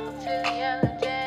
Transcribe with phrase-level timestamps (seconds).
[0.00, 1.21] to the other day.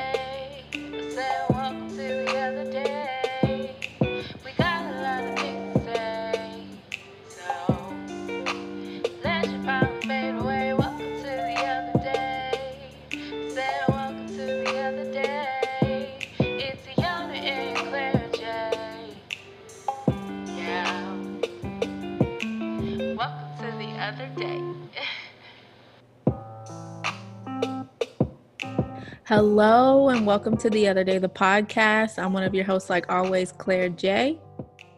[29.27, 32.19] Hello and welcome to the other day, the podcast.
[32.19, 34.39] I'm one of your hosts, like always, Claire J.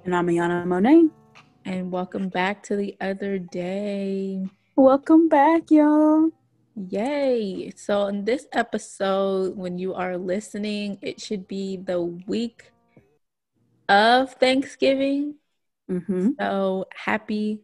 [0.04, 1.06] And I'm Ayana Monet.
[1.64, 4.46] And welcome back to the other day.
[4.76, 6.32] Welcome back, y'all.
[6.76, 7.72] Yay!
[7.78, 12.74] So, in this episode, when you are listening, it should be the week
[13.88, 15.36] of Thanksgiving.
[15.90, 16.32] Mm-hmm.
[16.38, 17.62] So, happy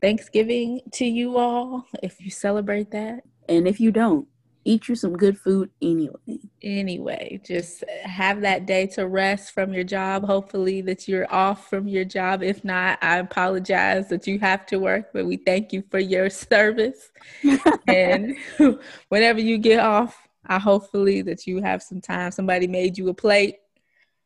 [0.00, 3.24] Thanksgiving to you all if you celebrate that.
[3.48, 4.28] And if you don't,
[4.64, 6.38] eat you some good food anyway.
[6.62, 10.24] Anyway, just have that day to rest from your job.
[10.24, 12.42] Hopefully, that you're off from your job.
[12.42, 16.30] If not, I apologize that you have to work, but we thank you for your
[16.30, 17.10] service.
[17.86, 18.36] and
[19.08, 22.30] whenever you get off, I hopefully that you have some time.
[22.30, 23.56] Somebody made you a plate.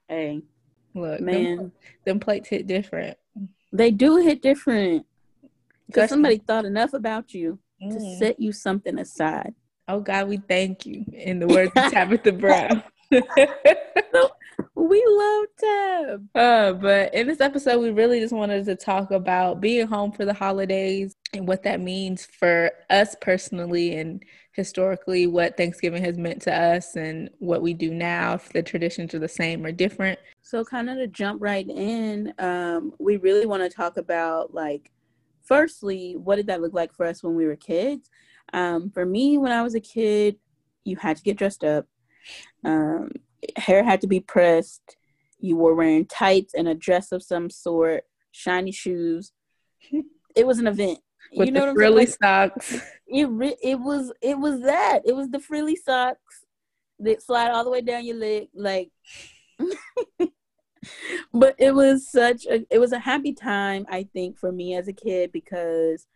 [0.08, 0.42] Hey,
[0.94, 1.72] Look, man, them,
[2.04, 3.16] them plates hit different.
[3.72, 5.04] they do hit different
[5.86, 8.18] because somebody thought enough about you to Mm.
[8.18, 9.54] set you something aside.
[9.88, 11.04] Oh God, we thank you.
[11.12, 12.82] In the words of Tabitha Brown.
[14.74, 16.28] We love Tab.
[16.34, 20.24] Uh, but in this episode, we really just wanted to talk about being home for
[20.24, 26.42] the holidays and what that means for us personally and historically, what Thanksgiving has meant
[26.42, 30.18] to us and what we do now, if the traditions are the same or different.
[30.42, 34.90] So, kind of to jump right in, um, we really want to talk about like,
[35.42, 38.10] firstly, what did that look like for us when we were kids?
[38.52, 40.36] Um, for me, when I was a kid,
[40.84, 41.86] you had to get dressed up.
[42.64, 43.10] Um,
[43.56, 44.96] hair had to be pressed.
[45.38, 49.32] You were wearing tights and a dress of some sort, shiny shoes.
[50.36, 50.98] It was an event.
[51.36, 52.80] With you know the frilly socks.
[53.06, 56.44] it re- it was it was that it was the frilly socks
[57.00, 58.90] that slide all the way down your leg like
[61.32, 64.88] but it was such a it was a happy time i think for me as
[64.88, 66.06] a kid because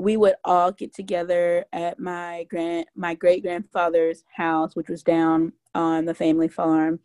[0.00, 5.52] we would all get together at my grand my great grandfather's house which was down
[5.74, 6.98] on the family farm.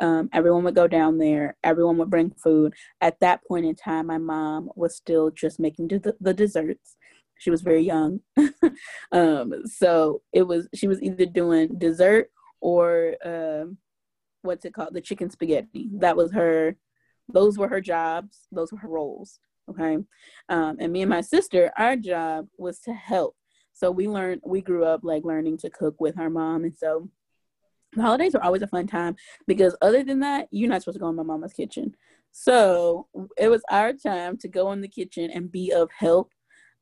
[0.00, 1.56] Um, everyone would go down there.
[1.62, 2.74] Everyone would bring food.
[3.00, 6.96] At that point in time my mom was still just making the, the desserts.
[7.38, 8.20] She was very young.
[9.12, 13.78] Um so it was she was either doing dessert or um
[14.42, 14.94] what's it called?
[14.94, 15.90] The chicken spaghetti.
[15.94, 16.76] That was her
[17.28, 18.48] those were her jobs.
[18.50, 19.98] Those were her roles okay
[20.48, 23.36] um and me and my sister our job was to help
[23.72, 27.08] so we learned we grew up like learning to cook with our mom and so
[27.94, 29.14] the holidays are always a fun time
[29.46, 31.94] because other than that you're not supposed to go in my mama's kitchen
[32.32, 33.06] so
[33.36, 36.32] it was our time to go in the kitchen and be of help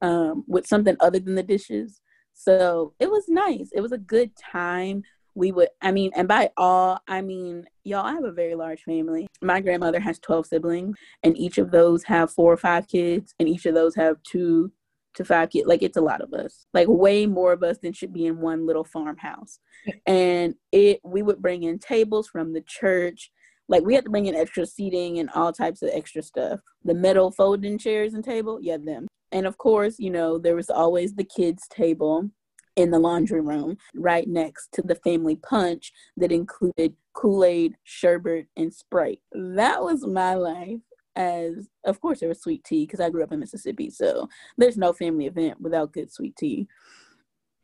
[0.01, 2.01] um, with something other than the dishes.
[2.33, 3.71] So it was nice.
[3.75, 5.03] It was a good time.
[5.35, 8.83] We would, I mean, and by all, I mean, y'all, I have a very large
[8.83, 9.27] family.
[9.43, 13.49] My grandmother has 12 siblings, and each of those have four or five kids, and
[13.49, 14.73] each of those have two
[15.15, 15.67] to five kids.
[15.67, 18.41] Like, it's a lot of us, like, way more of us than should be in
[18.41, 19.59] one little farmhouse.
[20.07, 23.31] and it, we would bring in tables from the church.
[23.69, 26.61] Like, we had to bring in extra seating and all types of extra stuff.
[26.85, 29.09] The metal folding chairs and table, yeah, them.
[29.33, 32.31] And of course, you know, there was always the kids' table
[32.77, 38.47] in the laundry room right next to the family punch that included Kool Aid, sherbet,
[38.57, 39.21] and Sprite.
[39.33, 40.81] That was my life.
[41.17, 44.77] As of course, there was sweet tea because I grew up in Mississippi, so there's
[44.79, 46.69] no family event without good sweet tea.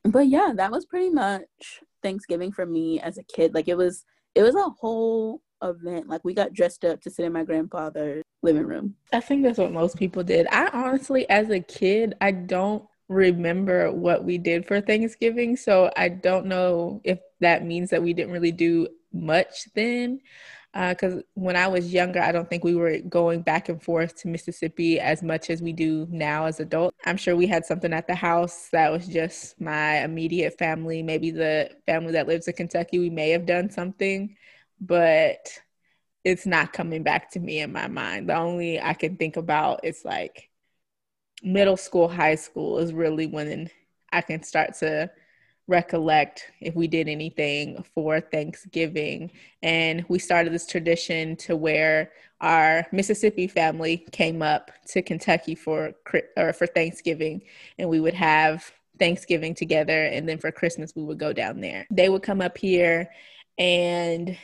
[0.02, 3.54] But yeah, that was pretty much Thanksgiving for me as a kid.
[3.54, 6.08] Like it was, it was a whole event.
[6.08, 8.94] Like we got dressed up to sit in my grandfather's living room.
[9.12, 10.46] I think that's what most people did.
[10.50, 15.56] I honestly, as a kid, I don't remember what we did for Thanksgiving.
[15.56, 20.20] So I don't know if that means that we didn't really do much then.
[20.74, 24.14] Uh, because when I was younger, I don't think we were going back and forth
[24.16, 26.98] to Mississippi as much as we do now as adults.
[27.06, 31.30] I'm sure we had something at the house that was just my immediate family, maybe
[31.30, 32.98] the family that lives in Kentucky.
[32.98, 34.36] We may have done something,
[34.78, 35.48] but
[36.24, 38.28] it's not coming back to me in my mind.
[38.28, 40.50] The only I can think about is like
[41.42, 43.70] middle school, high school is really when
[44.12, 45.10] I can start to
[45.68, 49.32] recollect if we did anything for Thanksgiving.
[49.62, 55.94] And we started this tradition to where our Mississippi family came up to Kentucky for
[56.36, 57.42] or for Thanksgiving,
[57.78, 60.04] and we would have Thanksgiving together.
[60.04, 61.86] And then for Christmas, we would go down there.
[61.90, 63.10] They would come up here,
[63.58, 64.36] and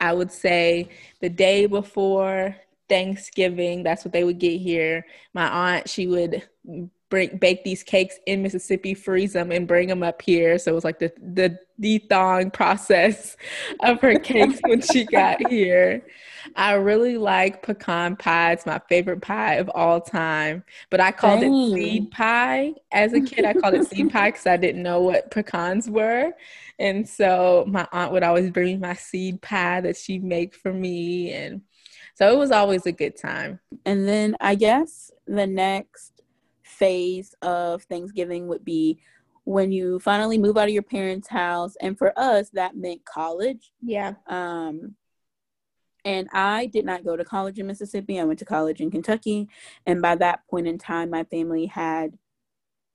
[0.00, 0.90] I would say
[1.20, 2.56] the day before
[2.88, 5.06] Thanksgiving, that's what they would get here.
[5.34, 6.42] My aunt, she would
[7.10, 10.58] bring bake these cakes in Mississippi, freeze them, and bring them up here.
[10.58, 13.36] So it was like the the de-thawing process
[13.80, 16.04] of her cakes when she got here.
[16.56, 18.52] I really like pecan pie.
[18.52, 20.64] It's my favorite pie of all time.
[20.90, 21.52] But I called Dang.
[21.52, 23.44] it seed pie as a kid.
[23.44, 26.32] I called it seed pie because I didn't know what pecans were.
[26.78, 30.72] And so my aunt would always bring me my seed pie that she'd make for
[30.72, 31.32] me.
[31.32, 31.62] And
[32.18, 33.60] so it was always a good time.
[33.84, 36.20] And then I guess the next
[36.64, 38.98] phase of Thanksgiving would be
[39.44, 41.76] when you finally move out of your parents' house.
[41.80, 43.70] And for us, that meant college.
[43.80, 44.14] Yeah.
[44.26, 44.96] Um,
[46.04, 48.18] and I did not go to college in Mississippi.
[48.18, 49.48] I went to college in Kentucky.
[49.86, 52.18] And by that point in time, my family had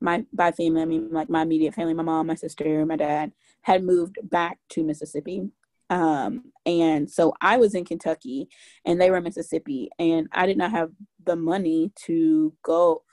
[0.01, 3.31] my by family, I mean like my immediate family, my mom, my sister, my dad
[3.61, 5.49] had moved back to Mississippi.
[5.94, 8.48] Um, and so I was in Kentucky
[8.84, 10.90] and they were in Mississippi, and I did not have
[11.24, 13.04] the money to go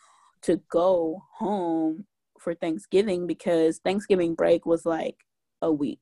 [0.43, 2.07] to go home
[2.39, 5.17] for Thanksgiving because Thanksgiving break was like
[5.61, 6.01] a week.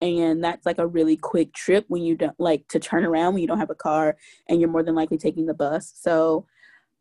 [0.00, 3.40] And that's like a really quick trip when you don't like to turn around when
[3.40, 4.16] you don't have a car
[4.48, 5.92] and you're more than likely taking the bus.
[5.96, 6.46] So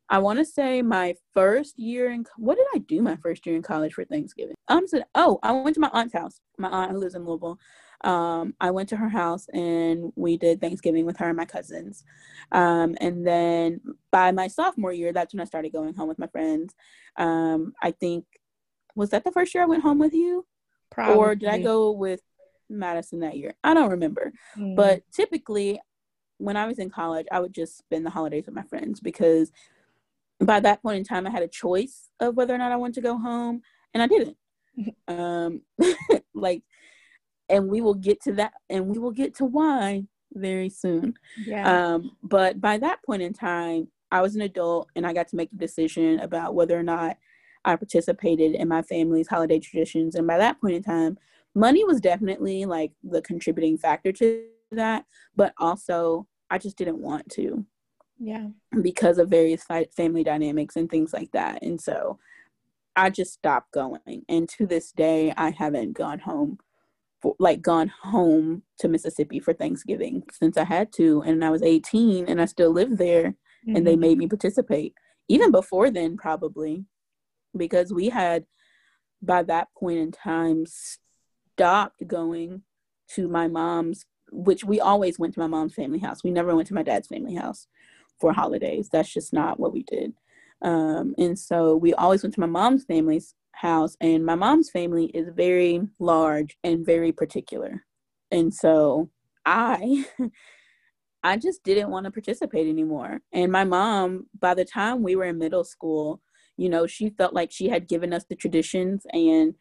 [0.09, 3.55] I want to say my first year in what did I do my first year
[3.55, 4.55] in college for Thanksgiving?
[4.69, 6.39] Um, so, oh, I went to my aunt's house.
[6.57, 7.59] My aunt who lives in Louisville.
[8.03, 12.03] Um, I went to her house and we did Thanksgiving with her and my cousins.
[12.51, 13.81] Um, and then
[14.11, 16.75] by my sophomore year, that's when I started going home with my friends.
[17.17, 18.25] Um, I think
[18.95, 20.45] was that the first year I went home with you,
[20.89, 21.15] Probably.
[21.15, 22.21] or did I go with
[22.69, 23.55] Madison that year?
[23.63, 24.31] I don't remember.
[24.57, 24.75] Mm.
[24.75, 25.79] But typically,
[26.37, 29.51] when I was in college, I would just spend the holidays with my friends because
[30.39, 32.95] by that point in time, I had a choice of whether or not I wanted
[32.95, 33.61] to go home,
[33.93, 34.37] and I didn't.
[35.07, 35.61] um,
[36.33, 36.63] like,
[37.49, 40.03] and we will get to that, and we will get to why
[40.33, 41.15] very soon.
[41.45, 41.93] Yeah.
[41.93, 45.35] Um, but by that point in time, I was an adult, and I got to
[45.35, 47.17] make the decision about whether or not
[47.63, 50.15] I participated in my family's holiday traditions.
[50.15, 51.17] And by that point in time,
[51.55, 55.05] money was definitely like the contributing factor to that,
[55.35, 57.65] but also I just didn't want to
[58.19, 58.47] yeah
[58.81, 62.17] because of various fi- family dynamics and things like that and so
[62.95, 66.57] i just stopped going and to this day i haven't gone home
[67.25, 71.63] for, like gone home to mississippi for thanksgiving since i had to and i was
[71.63, 73.75] 18 and i still live there mm-hmm.
[73.75, 74.01] and they mm-hmm.
[74.01, 74.93] made me participate
[75.27, 76.85] even before then probably
[77.57, 78.45] because we had
[79.21, 82.61] by that point in time stopped going
[83.07, 86.67] to my mom's which we always went to my mom's family house we never went
[86.67, 87.67] to my dad's family house
[88.19, 88.89] for holidays.
[88.91, 90.13] That's just not what we did.
[90.61, 95.05] Um, and so we always went to my mom's family's house, and my mom's family
[95.07, 97.85] is very large and very particular.
[98.31, 99.09] And so
[99.45, 100.05] I.
[101.23, 103.19] I just didn't want to participate anymore.
[103.33, 106.21] And my mom, by the time we were in middle school,
[106.55, 109.55] you know, she felt like she had given us the traditions and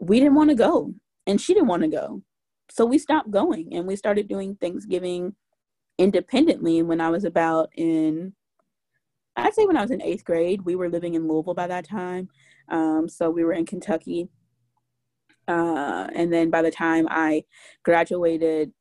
[0.00, 0.92] we didn't want to go.
[1.24, 2.22] And she didn't want to go.
[2.68, 5.36] So we stopped going and we started doing Thanksgiving
[5.98, 8.34] independently when I was about in,
[9.36, 10.62] I'd say when I was in eighth grade.
[10.62, 12.28] We were living in Louisville by that time.
[12.68, 14.28] Um, so we were in Kentucky.
[15.48, 17.44] Uh, and then by the time I
[17.84, 18.72] graduated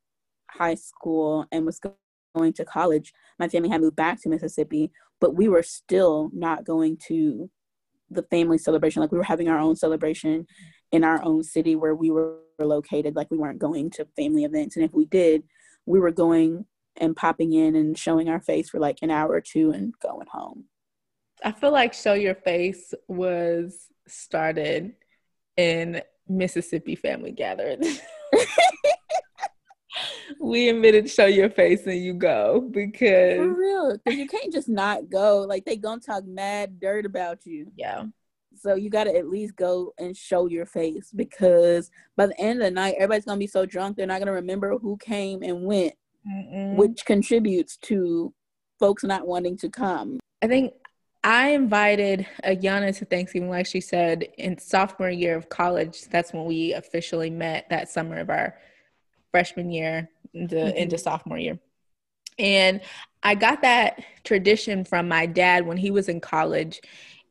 [0.49, 1.79] high school and was
[2.35, 6.65] going to college, my family had moved back to Mississippi, but we were still not
[6.65, 7.49] going to
[8.09, 9.01] the family celebration.
[9.01, 10.45] Like we were having our own celebration
[10.91, 13.15] in our own city where we were located.
[13.15, 14.75] Like we weren't going to family events.
[14.75, 15.43] And if we did,
[15.85, 16.65] we were going
[16.97, 20.27] and popping in and showing our face for like an hour or two and going
[20.27, 20.65] home.
[21.43, 24.93] I feel like Show Your Face was started
[25.57, 27.99] in Mississippi Family gatherings.
[30.39, 34.69] we admitted show your face and you go because for real because you can't just
[34.69, 38.03] not go like they gonna talk mad dirt about you yeah
[38.55, 42.65] so you gotta at least go and show your face because by the end of
[42.65, 45.93] the night everybody's gonna be so drunk they're not gonna remember who came and went
[46.27, 46.75] Mm-mm.
[46.75, 48.31] which contributes to
[48.79, 50.19] folks not wanting to come.
[50.41, 50.73] I think
[51.23, 56.03] I invited Ayana to Thanksgiving, like she said, in sophomore year of college.
[56.09, 58.57] That's when we officially met that summer of our
[59.31, 60.77] freshman year into, mm-hmm.
[60.77, 61.59] into sophomore year.
[62.39, 62.81] And
[63.23, 66.81] I got that tradition from my dad when he was in college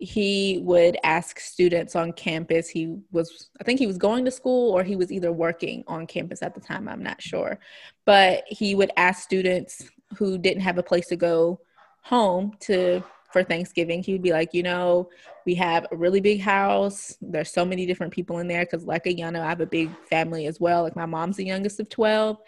[0.00, 4.72] he would ask students on campus he was i think he was going to school
[4.72, 7.58] or he was either working on campus at the time i'm not sure
[8.06, 11.60] but he would ask students who didn't have a place to go
[12.02, 13.02] home to
[13.32, 14.02] for Thanksgiving.
[14.02, 15.08] He would be like, you know,
[15.46, 17.16] we have a really big house.
[17.20, 20.46] There's so many different people in there because, like Ayana, I have a big family
[20.46, 20.82] as well.
[20.82, 22.38] Like my mom's the youngest of twelve,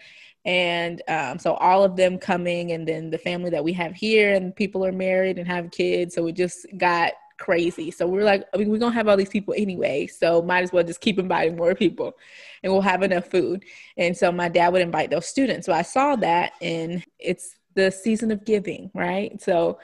[0.44, 4.34] and um, so all of them coming, and then the family that we have here,
[4.34, 6.14] and people are married and have kids.
[6.14, 7.90] So it just got crazy.
[7.90, 10.72] So we're like, I mean, we're gonna have all these people anyway, so might as
[10.72, 12.14] well just keep inviting more people,
[12.62, 13.64] and we'll have enough food.
[13.96, 15.66] And so my dad would invite those students.
[15.66, 19.42] So I saw that, and it's the season of giving, right?
[19.42, 19.80] So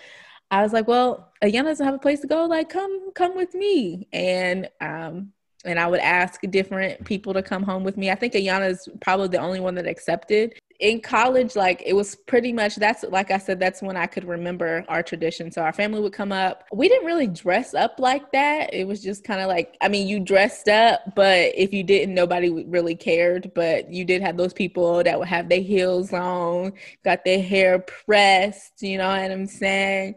[0.52, 2.44] I was like, well, Ayana doesn't have a place to go.
[2.44, 4.06] Like, come, come with me.
[4.12, 5.32] And um,
[5.64, 8.10] and I would ask different people to come home with me.
[8.10, 10.54] I think Ayana is probably the only one that accepted.
[10.78, 14.24] In college, like it was pretty much that's like I said, that's when I could
[14.24, 15.50] remember our tradition.
[15.50, 16.62] So our family would come up.
[16.72, 18.72] We didn't really dress up like that.
[18.72, 22.14] It was just kind of like, I mean, you dressed up, but if you didn't,
[22.14, 23.50] nobody really cared.
[23.54, 26.72] But you did have those people that would have their heels on,
[27.04, 30.14] got their hair pressed, you know what I'm saying?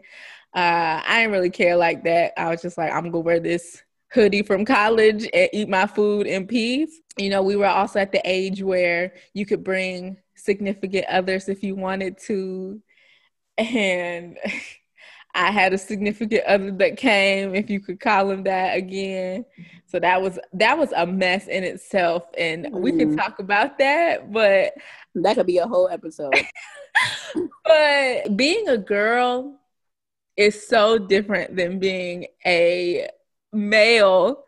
[0.54, 2.34] Uh, I didn't really care like that.
[2.36, 3.82] I was just like, I'm gonna wear this
[4.12, 7.00] hoodie from college and eat my food in peace.
[7.16, 11.62] You know, we were also at the age where you could bring significant others if
[11.62, 12.80] you wanted to.
[13.58, 14.38] And
[15.34, 19.46] I had a significant other that came, if you could call him that again.
[19.86, 22.24] So that was that was a mess in itself.
[22.36, 22.72] And mm.
[22.72, 24.74] we can talk about that, but
[25.14, 26.34] that could be a whole episode.
[27.64, 29.58] but being a girl
[30.36, 33.08] is so different than being a
[33.52, 34.44] male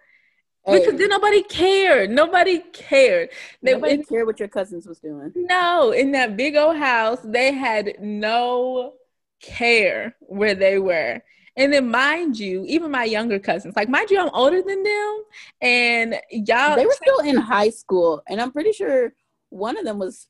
[0.67, 0.79] hey.
[0.79, 0.99] because oh.
[0.99, 2.11] then nobody cared.
[2.11, 3.31] Nobody cared.
[3.63, 5.33] They, Nobody they, cared what your cousins was doing.
[5.35, 8.95] No, in that big old house, they had no
[9.41, 11.23] care where they were.
[11.57, 15.23] And then, mind you, even my younger cousins, like, mind you, I'm older than them,
[15.61, 16.75] and y'all.
[16.75, 19.13] They were still in high school, and I'm pretty sure
[19.51, 20.27] one of them was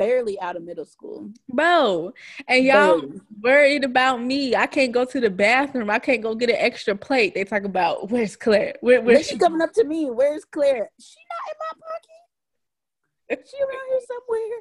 [0.00, 1.30] barely out of middle school.
[1.50, 2.14] Bro,
[2.48, 3.20] and y'all barely.
[3.42, 4.56] worried about me.
[4.56, 5.90] I can't go to the bathroom.
[5.90, 7.34] I can't go get an extra plate.
[7.34, 8.76] They talk about where's Claire?
[8.80, 10.08] Where, where's she coming up to me?
[10.08, 10.88] Where's Claire?
[10.98, 13.46] She not in my pocket.
[13.46, 14.58] She around here somewhere.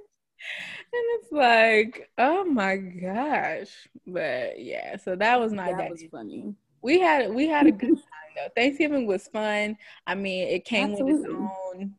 [0.92, 3.70] And it's like, oh my gosh.
[4.06, 5.90] But yeah, so that was my that day.
[5.90, 6.54] was funny.
[6.82, 8.50] We had we had a good time though.
[8.58, 9.78] Thanksgiving was fun.
[10.06, 11.14] I mean, it came Absolutely.
[11.14, 11.96] with its own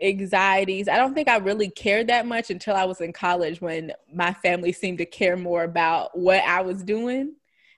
[0.00, 0.88] anxieties.
[0.88, 4.32] I don't think I really cared that much until I was in college when my
[4.32, 7.34] family seemed to care more about what I was doing.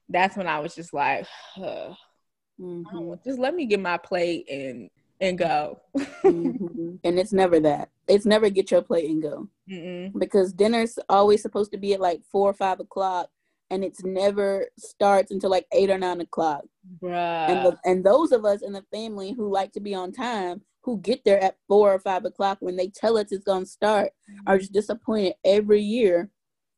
[0.08, 1.26] That's when I was just like,
[1.58, 3.14] mm-hmm.
[3.24, 5.80] just let me get my plate and and go.
[5.96, 6.96] mm-hmm.
[7.04, 7.90] And it's never that.
[8.08, 9.48] It's never get your plate and go.
[9.70, 10.18] Mm-mm.
[10.18, 13.30] Because dinner's always supposed to be at like four or five o'clock,
[13.70, 16.64] and it's never starts until like eight or nine o'clock.
[17.00, 17.48] Bruh.
[17.48, 20.62] And the, and those of us in the family who like to be on time,
[20.82, 24.12] who get there at four or five o'clock when they tell us it's gonna start,
[24.46, 26.30] are just disappointed every year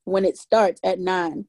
[0.04, 1.46] when it starts at nine.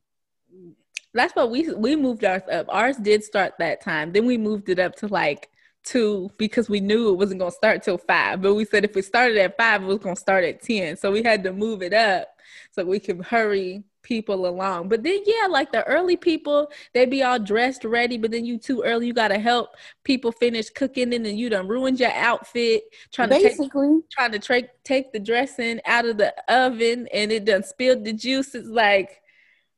[1.14, 2.68] That's what we we moved ours up.
[2.70, 4.12] Ours did start that time.
[4.12, 5.50] Then we moved it up to like
[5.84, 8.42] two because we knew it wasn't gonna start till five.
[8.42, 10.98] But we said if it started at five, it was gonna start at ten.
[10.98, 12.28] So we had to move it up
[12.72, 14.90] so we could hurry people along.
[14.90, 18.58] But then yeah, like the early people, they be all dressed ready, but then you
[18.58, 22.84] too early, you gotta help people finish cooking and then you done ruined your outfit
[23.12, 23.70] trying Basically.
[23.70, 27.64] to take, trying to tra- take the dressing out of the oven and it done
[27.64, 28.54] spilled the juice.
[28.54, 29.22] It's like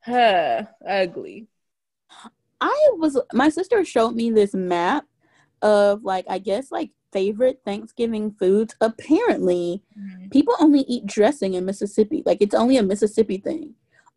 [0.00, 1.48] huh ugly.
[2.60, 5.04] I was my sister showed me this map
[5.62, 8.74] of like I guess like favorite Thanksgiving foods.
[8.82, 10.28] Apparently, mm-hmm.
[10.28, 12.22] people only eat dressing in Mississippi.
[12.26, 13.74] Like it's only a Mississippi thing.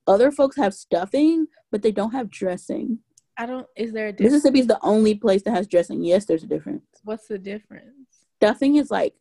[0.10, 2.98] Other folks have stuffing, but they don't have dressing.
[3.38, 3.68] I don't.
[3.78, 4.34] Is there a difference?
[4.34, 6.04] Mississippi is the only place that has dressing.
[6.04, 6.84] Yes, there's a difference.
[7.04, 7.94] What's the difference?
[8.38, 9.14] Stuffing is like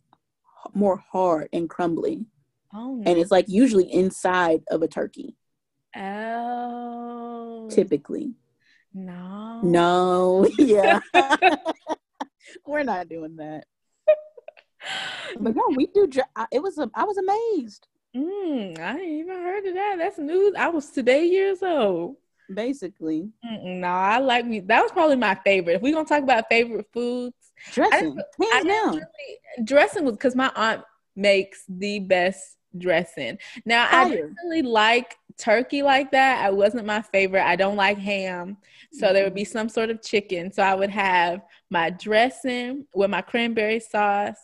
[0.73, 2.25] more hard and crumbly.
[2.75, 3.03] Oh.
[3.05, 5.37] And it's like usually inside of a turkey.
[5.95, 7.69] Oh.
[7.71, 8.33] Typically.
[8.95, 9.61] No.
[9.63, 10.49] No.
[10.59, 11.01] Yeah.
[12.67, 13.67] We're not doing that.
[15.39, 16.09] but no, we do.
[16.51, 16.79] It was.
[16.79, 17.89] A, I was amazed.
[18.19, 19.97] Mm, I ain't even heard of that.
[19.99, 20.55] That's news.
[20.59, 22.17] I was today years old.
[22.53, 23.29] Basically.
[23.45, 24.61] Mm-mm, no, I like me.
[24.61, 25.77] That was probably my favorite.
[25.77, 27.37] If we're gonna talk about favorite foods,
[27.73, 28.19] dressing.
[28.53, 28.95] Hands down.
[28.95, 30.83] Really, dressing was because my aunt
[31.15, 33.39] makes the best dressing.
[33.65, 34.07] Now Fire.
[34.07, 36.45] I didn't really like turkey like that.
[36.45, 37.47] I wasn't my favorite.
[37.47, 38.57] I don't like ham.
[38.93, 39.15] So mm-hmm.
[39.15, 39.53] there would be mm-hmm.
[39.53, 40.53] some sort of chicken.
[40.53, 44.39] So I would have my dressing with my cranberry sauce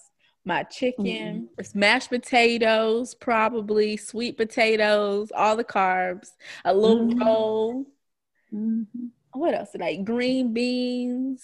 [0.45, 1.79] my chicken, mm-hmm.
[1.79, 6.29] mashed potatoes, probably sweet potatoes, all the carbs,
[6.65, 7.23] a little mm-hmm.
[7.23, 7.87] roll.
[8.53, 9.07] Mm-hmm.
[9.33, 9.71] What else?
[9.75, 11.43] Like green beans.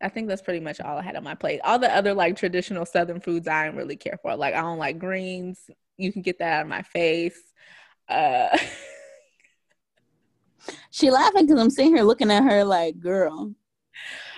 [0.00, 1.60] I think that's pretty much all I had on my plate.
[1.62, 4.34] All the other like traditional Southern foods I didn't really care for.
[4.36, 5.58] Like I don't like greens.
[5.96, 7.40] You can get that out of my face.
[8.08, 8.56] Uh,
[10.90, 13.54] She laughing because I'm sitting here looking at her like, girl.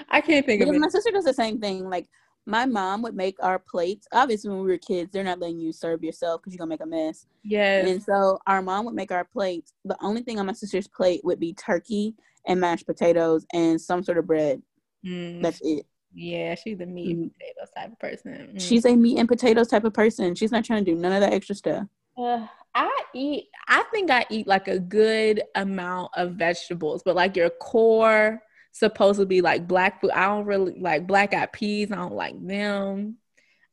[0.08, 0.78] I can't think of it.
[0.78, 1.88] my sister does the same thing.
[1.88, 2.06] Like
[2.46, 4.06] my mom would make our plates.
[4.12, 6.82] Obviously, when we were kids, they're not letting you serve yourself because you're gonna make
[6.82, 7.26] a mess.
[7.42, 7.88] Yes.
[7.88, 9.72] And so our mom would make our plates.
[9.84, 12.14] The only thing on my sister's plate would be turkey
[12.46, 14.60] and mashed potatoes and some sort of bread.
[15.04, 15.86] Mm, That's it.
[16.14, 17.32] yeah, she's a meat and Mm.
[17.34, 18.32] potatoes type of person.
[18.54, 18.60] Mm.
[18.60, 20.34] She's a meat and potatoes type of person.
[20.34, 21.86] She's not trying to do none of that extra stuff.
[22.16, 23.48] Uh, I eat.
[23.68, 28.42] I think I eat like a good amount of vegetables, but like your core
[28.74, 30.10] supposed to be like black food.
[30.10, 31.90] I don't really like black eyed peas.
[31.92, 33.16] I don't like them.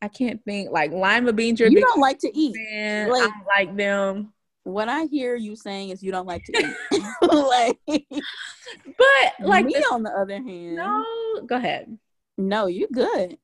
[0.01, 1.59] I can't think like lima beans.
[1.59, 2.55] You're You don't like to eat.
[2.55, 3.07] fan.
[3.07, 4.33] I like- don't like them.
[4.63, 7.01] What I hear you saying is you don't like to eat.
[7.21, 11.03] like, But like me this- on the other hand, no,
[11.47, 11.97] go ahead.
[12.37, 13.37] no, you're good.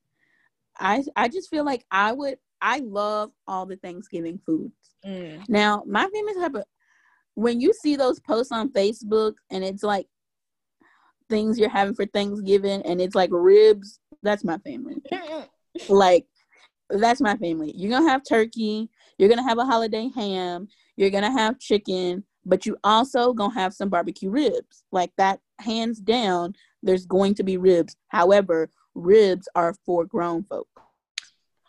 [0.78, 2.38] I I just feel like I would.
[2.60, 4.72] I love all the Thanksgiving foods.
[5.06, 5.48] Mm.
[5.48, 6.64] Now, my family type of
[7.34, 10.06] when you see those posts on Facebook and it's like
[11.28, 14.96] things you're having for Thanksgiving and it's like ribs, that's my family.
[15.88, 16.26] Like
[16.90, 17.72] that's my family.
[17.76, 22.66] You're gonna have turkey, you're gonna have a holiday ham, you're gonna have chicken, but
[22.66, 24.84] you also gonna have some barbecue ribs.
[24.90, 27.96] Like that hands down, there's going to be ribs.
[28.08, 30.68] However, ribs are for grown folk.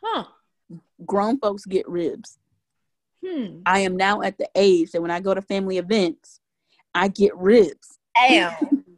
[0.02, 0.26] Huh.
[1.06, 2.38] Grown folks get ribs.
[3.26, 3.62] Hmm.
[3.66, 6.40] I am now at the age that when I go to family events,
[6.94, 8.00] I get ribs.
[8.16, 8.54] Damn.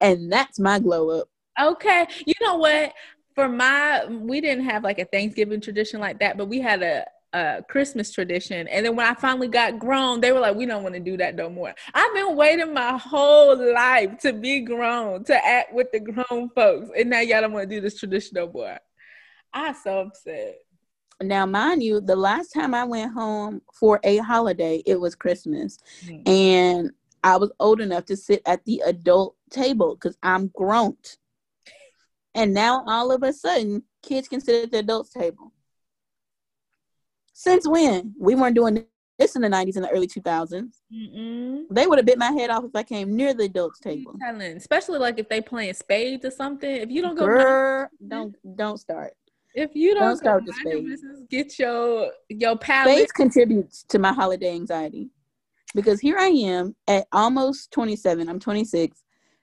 [0.00, 1.28] And that's my glow up.
[1.60, 2.06] Okay.
[2.26, 2.92] You know what?
[3.34, 7.04] For my, we didn't have like a Thanksgiving tradition like that, but we had a,
[7.32, 8.68] a Christmas tradition.
[8.68, 11.16] And then when I finally got grown, they were like, we don't want to do
[11.16, 11.74] that no more.
[11.92, 16.90] I've been waiting my whole life to be grown, to act with the grown folks.
[16.96, 18.78] And now y'all don't want to do this tradition no more.
[19.52, 20.58] I'm so upset.
[21.22, 25.78] Now, mind you, the last time I went home for a holiday, it was Christmas.
[26.04, 26.28] Mm.
[26.28, 26.90] And
[27.24, 30.98] I was old enough to sit at the adult table because I'm grown.
[32.34, 35.50] And now all of a sudden, kids can sit at the adults table.
[37.32, 38.14] Since when?
[38.20, 38.84] We weren't doing
[39.18, 40.74] this in the 90s and the early 2000s.
[40.92, 41.62] Mm-mm.
[41.70, 44.14] They would have bit my head off if I came near the adults table.
[44.56, 46.70] Especially like if they playing spades or something.
[46.70, 49.14] If you don't go, Girl, don't don't start.
[49.54, 51.02] if you don't, don't start with your spades.
[51.30, 52.96] get your your pallet.
[52.96, 55.10] Spades contributes to my holiday anxiety
[55.74, 58.28] because here I am at almost 27.
[58.28, 59.02] I'm 26,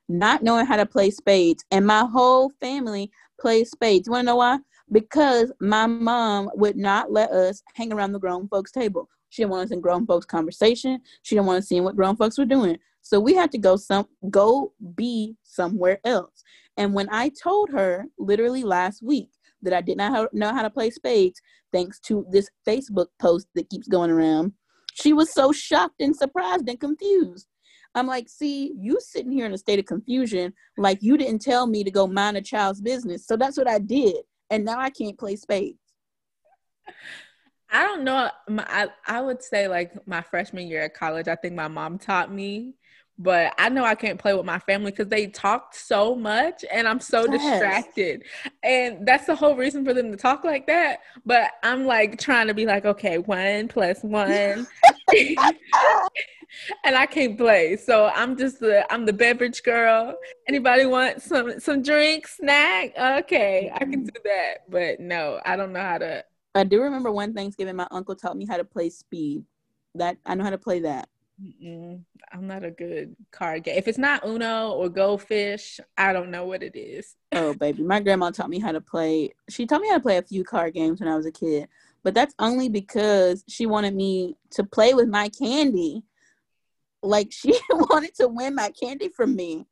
[0.09, 4.07] not knowing how to play spades, and my whole family plays spades.
[4.07, 4.59] You want to know why?
[4.91, 9.09] Because my mom would not let us hang around the grown folks' table.
[9.29, 10.99] She didn't want us in grown folks' conversation.
[11.21, 12.77] She didn't want us seeing what grown folks were doing.
[13.01, 16.43] So we had to go some go be somewhere else.
[16.77, 19.29] And when I told her literally last week
[19.61, 21.41] that I did not know how to play spades,
[21.71, 24.53] thanks to this Facebook post that keeps going around,
[25.01, 27.47] she was so shocked and surprised and confused.
[27.93, 31.67] I'm like, see, you sitting here in a state of confusion, like you didn't tell
[31.67, 33.25] me to go mind a child's business.
[33.25, 34.17] So that's what I did.
[34.49, 35.77] And now I can't play spades.
[37.69, 38.29] I don't know.
[38.49, 41.27] My, I I would say like my freshman year at college.
[41.27, 42.75] I think my mom taught me,
[43.23, 46.87] but I know I can't play with my family because they talked so much, and
[46.87, 47.39] I'm so Yes.
[47.51, 48.23] distracted.
[48.63, 51.01] And that's the whole reason for them to talk like that.
[51.25, 54.67] But I'm like trying to be like, okay, one plus one,
[56.83, 57.77] and I can't play.
[57.77, 60.15] So I'm just the I'm the beverage girl.
[60.47, 62.93] Anybody want some some drink, snack?
[62.97, 64.69] Okay, I can do that.
[64.69, 66.23] But no, I don't know how to.
[66.55, 69.45] I do remember one Thanksgiving, my uncle taught me how to play speed.
[69.95, 71.07] That I know how to play that.
[71.43, 73.77] Mm-mm, I'm not a good card game.
[73.77, 77.15] If it's not Uno or Goldfish, I don't know what it is.
[77.31, 77.81] Oh, baby.
[77.81, 79.31] My grandma taught me how to play.
[79.49, 81.67] She taught me how to play a few card games when I was a kid,
[82.03, 86.03] but that's only because she wanted me to play with my candy.
[87.01, 89.65] Like, she wanted to win my candy from me.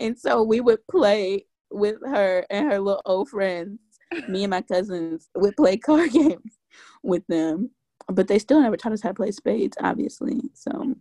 [0.00, 3.78] And so we would play with her and her little old friends.
[4.28, 6.58] Me and my cousins would play card games
[7.02, 7.70] with them,
[8.08, 10.40] but they still never taught us how to play spades, obviously.
[10.54, 10.94] So,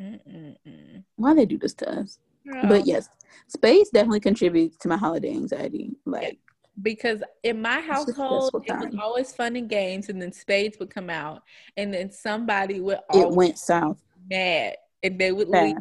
[0.00, 1.04] Mm-mm-mm.
[1.16, 2.18] why they do this to us?
[2.46, 3.08] Girl, But yes,
[3.48, 5.96] spades definitely contributes to my holiday anxiety.
[6.04, 6.38] Like,
[6.80, 11.10] because in my household, it was always fun and games, and then spades would come
[11.10, 11.42] out,
[11.76, 13.98] and then somebody would it went south
[14.30, 15.76] mad, and they would leave.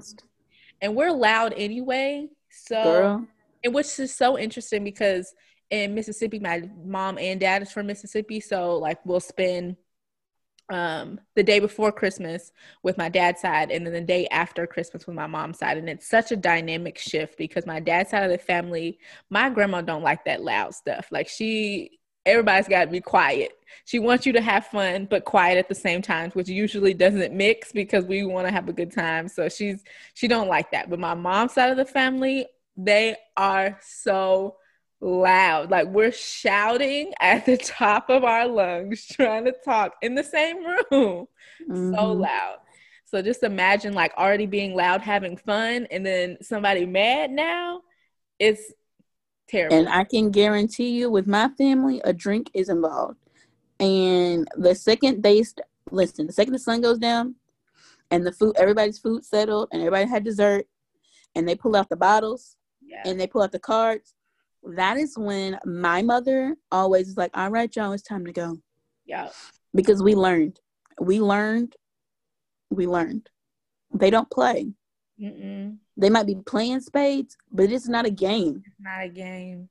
[0.82, 3.28] And we're loud anyway, so Girl,
[3.64, 5.34] and which is so interesting because
[5.70, 9.78] in Mississippi, my mom and dad is from Mississippi, so like we'll spend
[10.72, 15.06] um the day before Christmas with my dad's side and then the day after Christmas
[15.06, 18.32] with my mom's side and it's such a dynamic shift because my dad's side of
[18.32, 18.98] the family
[19.30, 23.52] my grandma don't like that loud stuff like she everybody's got to be quiet.
[23.86, 27.34] She wants you to have fun but quiet at the same time, which usually doesn't
[27.34, 29.28] mix because we want to have a good time.
[29.28, 30.90] So she's she don't like that.
[30.90, 34.58] But my mom's side of the family, they are so
[35.02, 35.72] loud.
[35.72, 40.64] Like we're shouting at the top of our lungs trying to talk in the same
[40.66, 41.28] room.
[41.68, 41.96] Mhm.
[41.96, 42.58] So loud.
[43.06, 47.82] So just imagine like already being loud having fun and then somebody mad now.
[48.40, 48.72] It's
[49.50, 49.76] terrible.
[49.76, 53.18] And I can guarantee you, with my family, a drink is involved.
[53.80, 57.36] And the second they st- listen, the second the sun goes down,
[58.12, 60.68] and the food, everybody's food settled, and everybody had dessert,
[61.36, 62.56] and they pull out the bottles
[62.92, 63.02] yeah.
[63.06, 64.14] and they pull out the cards.
[64.64, 68.58] That is when my mother always is like, "All right, y'all, it's time to go,"
[69.06, 69.30] yeah.
[69.74, 70.60] because we learned,
[71.00, 71.76] we learned,
[72.70, 73.30] we learned.
[73.94, 74.74] They don't play.
[75.20, 75.78] Mm-mm.
[75.98, 78.64] They might be playing spades, but it's not a game.
[78.66, 79.70] It's not a game.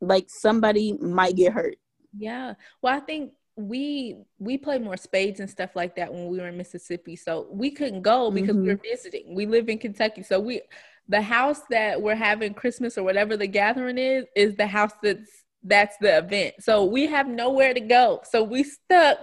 [0.00, 1.76] Like somebody might get hurt.
[2.16, 2.54] Yeah.
[2.80, 6.48] Well, I think we we play more spades and stuff like that when we were
[6.48, 7.16] in Mississippi.
[7.16, 8.66] So we couldn't go because we Mhm.
[8.68, 9.34] were visiting.
[9.34, 10.22] We live in Kentucky.
[10.22, 10.62] So we
[11.08, 15.44] the house that we're having Christmas or whatever the gathering is is the house that's
[15.64, 16.54] that's the event.
[16.60, 18.20] So we have nowhere to go.
[18.30, 19.18] So we stuck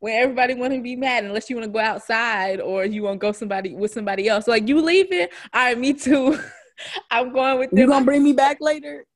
[0.00, 3.20] when everybody want to be mad unless you want to go outside or you want
[3.20, 4.46] to go somebody with somebody else.
[4.46, 5.28] Like you leaving?
[5.52, 6.38] All right, me too.
[7.10, 9.06] I'm going with You gonna bring me back later?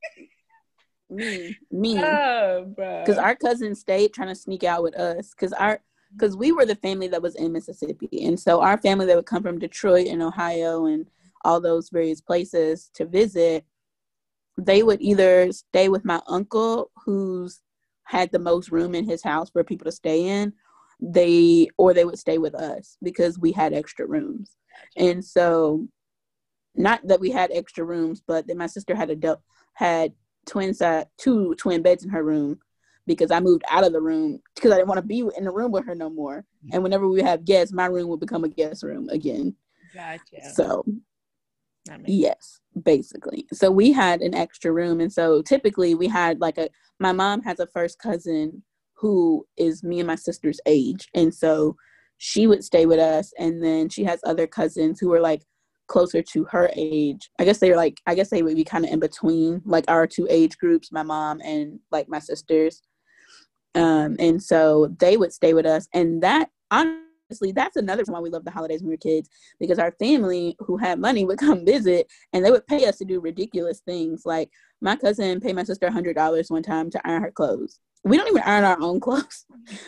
[1.11, 2.03] me, me.
[2.03, 3.01] Oh, bro.
[3.01, 5.31] Because our cousin stayed trying to sneak out with us.
[5.31, 5.81] Because our,
[6.13, 9.27] because we were the family that was in Mississippi, and so our family that would
[9.27, 11.07] come from Detroit and Ohio and
[11.45, 13.65] all those various places to visit,
[14.57, 17.61] they would either stay with my uncle, who's
[18.05, 20.53] had the most room in his house for people to stay in,
[21.01, 24.57] they or they would stay with us because we had extra rooms,
[24.97, 25.87] and so
[26.77, 29.39] not that we had extra rooms, but that my sister had a du-
[29.75, 30.13] had
[30.47, 32.59] twin side two twin beds in her room
[33.07, 35.51] because I moved out of the room because I didn't want to be in the
[35.51, 36.45] room with her no more.
[36.73, 39.55] And whenever we have guests, my room would become a guest room again.
[39.93, 40.53] Gotcha.
[40.55, 40.85] So
[42.07, 43.47] yes, basically.
[43.53, 46.69] So we had an extra room, and so typically we had like a.
[47.01, 48.63] My mom has a first cousin
[48.95, 51.77] who is me and my sister's age, and so
[52.19, 55.43] she would stay with us, and then she has other cousins who are like
[55.87, 57.31] closer to her age.
[57.39, 60.07] I guess they're like I guess they would be kind of in between like our
[60.07, 62.83] two age groups, my mom and like my sisters.
[63.75, 67.04] Um, and so they would stay with us, and that honestly,
[67.55, 70.57] that's another reason why we love the holidays when we were kids because our family
[70.61, 74.23] who had money would come visit, and they would pay us to do ridiculous things.
[74.25, 77.81] Like my cousin paid my sister hundred dollars one time to iron her clothes.
[78.05, 79.47] We don't even iron our own clothes,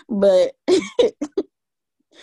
[0.08, 0.52] but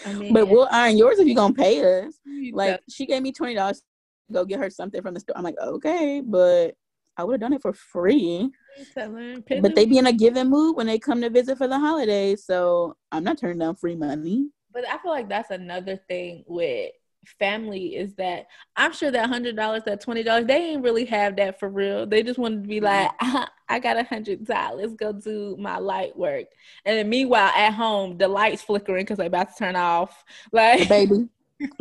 [0.06, 2.13] I mean, but we'll iron yours if you're gonna pay us.
[2.52, 5.38] Like she gave me twenty dollars to go get her something from the store.
[5.38, 6.76] I'm like, okay, but
[7.17, 8.52] I would have done it for free.
[8.93, 11.58] tell her, pay But they be in a giving mood when they come to visit
[11.58, 14.49] for the holidays, so I'm not turning down free money.
[14.73, 16.91] But I feel like that's another thing with
[17.39, 21.36] family is that I'm sure that hundred dollars, that twenty dollars, they ain't really have
[21.38, 22.05] that for real.
[22.05, 22.86] They just wanted to be mm-hmm.
[22.86, 26.47] like, ah, I got a hundred dollars, go do my light work.
[26.86, 30.23] And then meanwhile, at home, the lights flickering because they about to turn off.
[30.51, 31.27] Like, baby,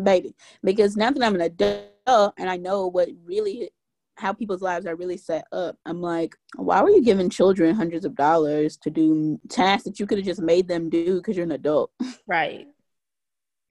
[0.02, 0.34] baby.
[0.62, 3.70] Because now that I'm an adult and I know what really
[4.16, 8.04] how people's lives are really set up, I'm like, why were you giving children hundreds
[8.04, 11.44] of dollars to do tasks that you could have just made them do because you're
[11.44, 11.90] an adult?
[12.26, 12.68] right.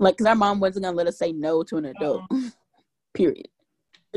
[0.02, 2.24] Like, because our mom wasn't gonna let us say no to an adult.
[2.32, 2.48] Mm-hmm.
[3.14, 3.48] Period.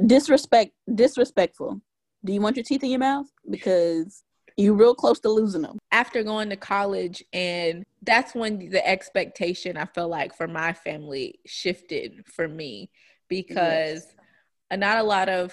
[0.07, 1.81] Disrespect, disrespectful.
[2.25, 3.27] Do you want your teeth in your mouth?
[3.49, 4.25] Because
[4.57, 5.79] you real close to losing them.
[5.90, 11.40] after going to college and that's when the expectation i feel like for my family
[11.44, 12.88] shifted for me
[13.29, 14.07] because
[14.73, 15.53] not a lot of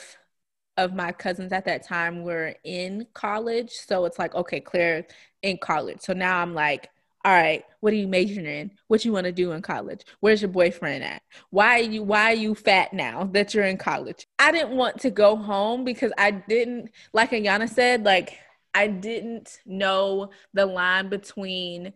[0.78, 5.06] of my cousins at that time were in college so it's like okay claire
[5.42, 6.90] in college so now i'm like
[7.24, 10.42] all right what are you majoring in what you want to do in college where's
[10.42, 14.28] your boyfriend at why are you why are you fat now that you're in college
[14.40, 18.38] i didn't want to go home because i didn't like ayana said like
[18.74, 21.94] I didn't know the line between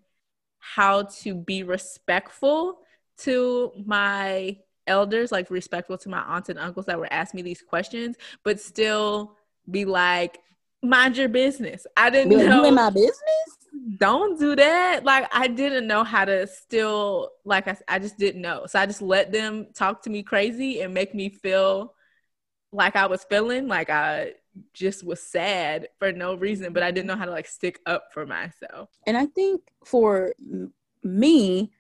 [0.60, 2.80] how to be respectful
[3.20, 4.58] to my
[4.88, 8.60] elders, like respectful to my aunts and uncles that were asking me these questions, but
[8.60, 9.38] still
[9.70, 10.40] be like,
[10.84, 11.88] mind your business.
[11.96, 12.64] I didn't Be know.
[12.64, 13.14] you in my business?
[13.98, 15.04] Don't do that.
[15.04, 18.66] Like I didn't know how to still like I, I just didn't know.
[18.68, 21.94] So I just let them talk to me crazy and make me feel
[22.72, 24.34] like I was feeling like I
[24.74, 28.10] just was sad for no reason, but I didn't know how to like stick up
[28.14, 28.90] for myself.
[29.06, 30.34] and i think for
[31.04, 31.72] me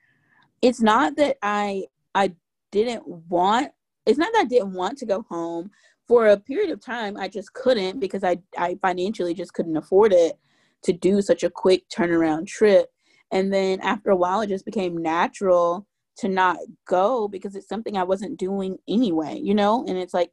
[0.61, 2.31] it's not that i i
[2.71, 3.71] didn't want
[4.05, 5.71] it's not that i didn't want to go home
[6.07, 10.13] for a period of time i just couldn't because i i financially just couldn't afford
[10.13, 10.37] it
[10.85, 12.89] to do such a quick turnaround trip.
[13.31, 17.97] And then after a while, it just became natural to not go because it's something
[17.97, 19.83] I wasn't doing anyway, you know?
[19.87, 20.31] And it's like,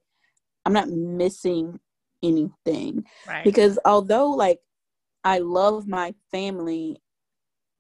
[0.65, 1.81] I'm not missing
[2.23, 3.05] anything.
[3.27, 3.45] Right.
[3.45, 4.61] Because although, like,
[5.25, 7.01] I love my family,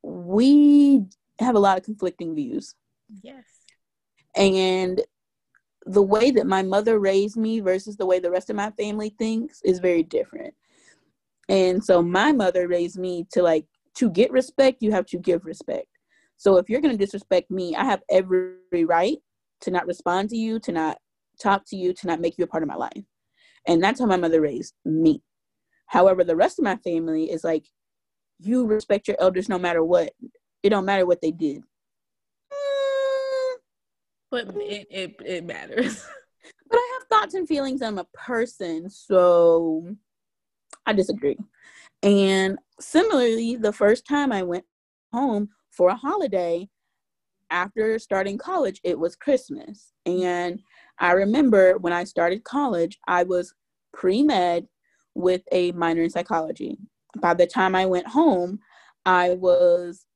[0.02, 1.04] we
[1.38, 2.74] have a lot of conflicting views.
[3.22, 3.44] yes.
[4.34, 5.02] And
[5.84, 9.14] the way that my mother raised me versus the way the rest of my family
[9.18, 10.54] thinks is very different.
[11.52, 15.44] And so my mother raised me to like to get respect, you have to give
[15.44, 15.86] respect.
[16.38, 19.18] So if you're going to disrespect me, I have every right
[19.60, 20.96] to not respond to you, to not
[21.38, 23.04] talk to you, to not make you a part of my life.
[23.68, 25.22] And that's how my mother raised me.
[25.88, 27.66] However, the rest of my family is like,
[28.40, 30.14] you respect your elders no matter what.
[30.62, 31.62] It don't matter what they did.
[32.50, 33.56] Mm,
[34.30, 36.02] But it, it, it matters.
[36.70, 37.82] but I have thoughts and feelings.
[37.82, 39.94] I'm a person, so
[40.86, 41.38] I disagree.
[42.02, 44.64] And similarly, the first time I went
[45.12, 46.68] home for a holiday
[47.50, 49.92] after starting college, it was Christmas.
[50.06, 50.60] And
[50.98, 53.54] I remember when I started college, I was
[53.92, 54.66] pre med
[55.14, 56.78] with a minor in psychology.
[57.20, 58.58] By the time I went home,
[59.04, 60.06] I was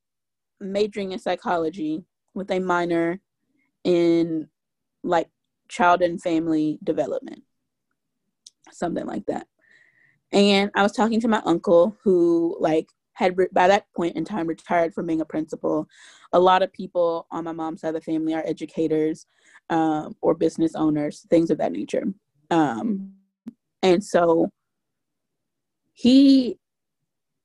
[0.61, 3.21] majoring in psychology with a minor
[3.85, 4.49] in
[5.05, 5.29] like
[5.69, 7.43] child and family development,
[8.73, 9.47] something like that.
[10.33, 14.47] And I was talking to my uncle who, like, had by that point in time
[14.47, 15.89] retired from being a principal.
[16.33, 19.27] A lot of people on my mom's side of the family are educators
[19.71, 22.05] um, or business owners, things of that nature.
[22.51, 23.15] Um,
[23.83, 24.51] and so
[25.95, 26.59] he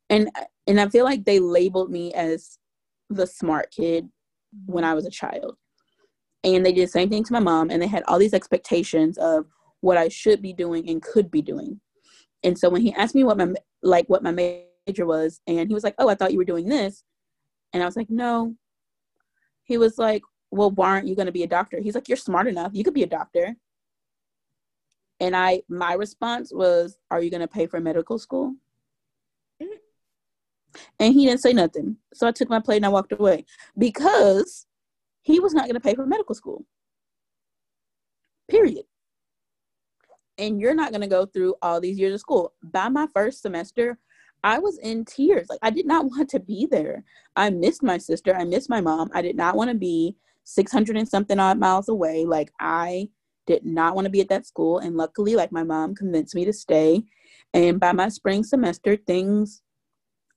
[0.09, 0.29] and
[0.67, 2.59] and I feel like they labeled me as
[3.09, 4.09] the smart kid
[4.65, 5.55] when I was a child.
[6.43, 9.17] And they did the same thing to my mom, and they had all these expectations
[9.17, 9.45] of
[9.81, 11.79] what I should be doing and could be doing.
[12.43, 15.73] And so when he asked me what my like what my major was, and he
[15.73, 17.03] was like, "Oh, I thought you were doing this,"
[17.73, 18.55] and I was like, "No."
[19.63, 22.17] He was like, "Well, why aren't you going to be a doctor?" He's like, "You're
[22.17, 22.71] smart enough.
[22.73, 23.55] You could be a doctor."
[25.19, 28.55] And I, my response was, "Are you going to pay for medical school?"
[30.99, 31.97] And he didn't say nothing.
[32.13, 33.45] So I took my plate and I walked away
[33.77, 34.65] because
[35.21, 36.65] he was not going to pay for medical school.
[38.49, 38.85] Period.
[40.41, 42.53] And you're not going to go through all these years of school.
[42.63, 43.97] By my first semester,
[44.43, 45.47] I was in tears.
[45.49, 47.03] Like I did not want to be there.
[47.35, 48.35] I missed my sister.
[48.35, 49.09] I missed my mom.
[49.13, 52.25] I did not want to be 600 and something odd miles away.
[52.25, 53.09] Like I
[53.45, 54.79] did not want to be at that school.
[54.79, 57.03] And luckily, like my mom convinced me to stay.
[57.53, 59.61] And by my spring semester, things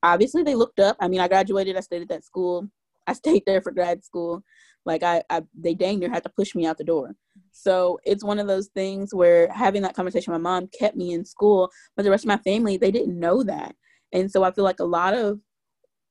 [0.03, 0.97] obviously they looked up.
[1.01, 1.77] I mean, I graduated.
[1.77, 2.69] I stayed at that school.
[3.07, 4.43] I stayed there for grad school.
[4.85, 7.15] Like I, I they dang near had to push me out the door.
[7.53, 11.13] So it's one of those things where having that conversation with my mom kept me
[11.13, 13.75] in school, but the rest of my family they didn't know that.
[14.13, 15.41] And so I feel like a lot of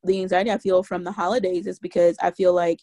[0.03, 2.79] the anxiety I feel from the holidays is because I feel like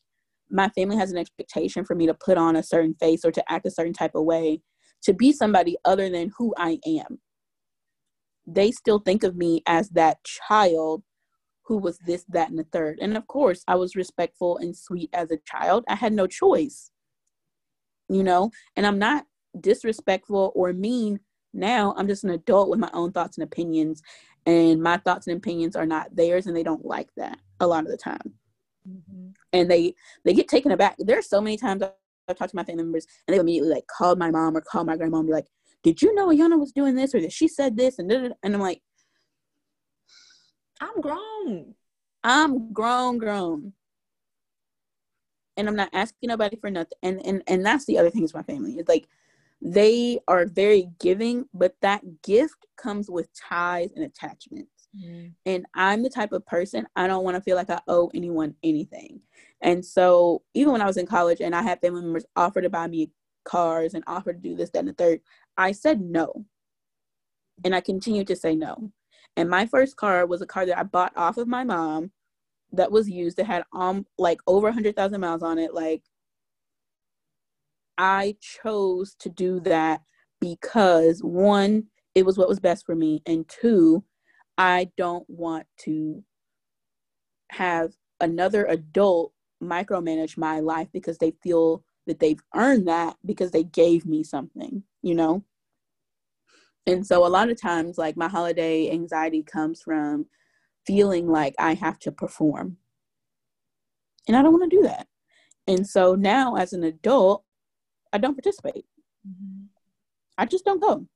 [0.50, 3.52] my family has an expectation for me to put on a certain face or to
[3.52, 4.60] act a certain type of way
[5.02, 7.20] to be somebody other than who I am.
[8.46, 11.02] They still think of me as that child
[11.70, 12.98] who was this, that, and the third.
[13.00, 15.84] And of course, I was respectful and sweet as a child.
[15.86, 16.90] I had no choice,
[18.08, 19.26] you know, and I'm not
[19.60, 21.20] disrespectful or mean
[21.54, 21.94] now.
[21.96, 24.02] I'm just an adult with my own thoughts and opinions,
[24.46, 27.84] and my thoughts and opinions are not theirs, and they don't like that a lot
[27.84, 28.34] of the time.
[28.88, 29.34] Mhm.
[29.52, 30.96] And they they get taken aback.
[30.98, 34.16] There's so many times I've talked to my family members, and they immediately like call
[34.16, 35.46] my mom or call my grandma and be like,
[35.84, 38.54] "Did you know Ayana was doing this, or that she said this?" And da-da-da." and
[38.56, 38.82] I'm like,
[40.80, 41.74] I'm grown.
[42.22, 43.72] I'm grown, grown.
[45.56, 46.98] And I'm not asking nobody for nothing.
[47.02, 48.78] And and and that's the other thing is my family.
[48.78, 49.06] It's like
[49.60, 54.88] they are very giving, but that gift comes with ties and attachments.
[54.96, 55.28] Mm-hmm.
[55.46, 58.54] And I'm the type of person I don't want to feel like I owe anyone
[58.62, 59.20] anything.
[59.60, 62.70] And so even when I was in college and I had family members offer to
[62.70, 63.10] buy me
[63.44, 65.20] cars and offer to do this, that, and the third,
[65.56, 66.46] I said no.
[67.62, 68.90] And I continued to say no.
[69.40, 72.12] And my first car was a car that I bought off of my mom
[72.72, 76.02] that was used that had um like over 100,000 miles on it like
[77.96, 80.02] I chose to do that
[80.42, 84.04] because one it was what was best for me and two
[84.58, 86.22] I don't want to
[87.52, 93.64] have another adult micromanage my life because they feel that they've earned that because they
[93.64, 95.42] gave me something, you know?
[96.86, 100.26] And so a lot of times, like my holiday anxiety comes from
[100.86, 102.78] feeling like I have to perform.
[104.26, 105.06] And I don't want to do that.
[105.66, 107.44] And so now, as an adult,
[108.12, 108.86] I don't participate.
[109.26, 109.68] Mhm.
[110.36, 111.06] I just don't go.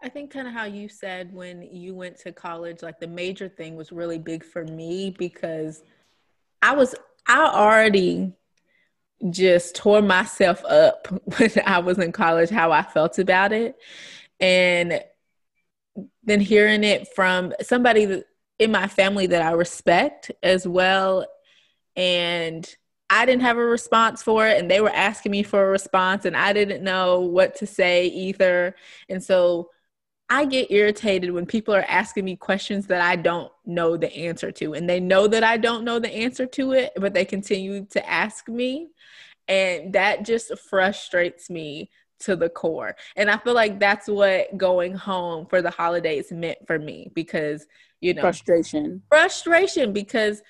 [0.00, 3.48] I think kind of how you said when you went to college, like the major
[3.48, 5.82] thing was really big for me because
[6.62, 6.94] I was,
[7.26, 8.32] I already
[9.30, 13.76] just tore myself up when I was in college, how I felt about it.
[14.40, 15.02] And
[16.22, 18.22] then hearing it from somebody
[18.58, 21.26] in my family that I respect as well.
[21.96, 22.68] And
[23.10, 26.24] I didn't have a response for it, and they were asking me for a response,
[26.24, 28.76] and I didn't know what to say either.
[29.08, 29.70] And so
[30.28, 34.52] I get irritated when people are asking me questions that I don't know the answer
[34.52, 37.86] to, and they know that I don't know the answer to it, but they continue
[37.86, 38.88] to ask me.
[39.48, 42.96] And that just frustrates me to the core.
[43.16, 47.66] And I feel like that's what going home for the holidays meant for me because,
[48.00, 49.02] you know, Frustration.
[49.08, 50.42] frustration because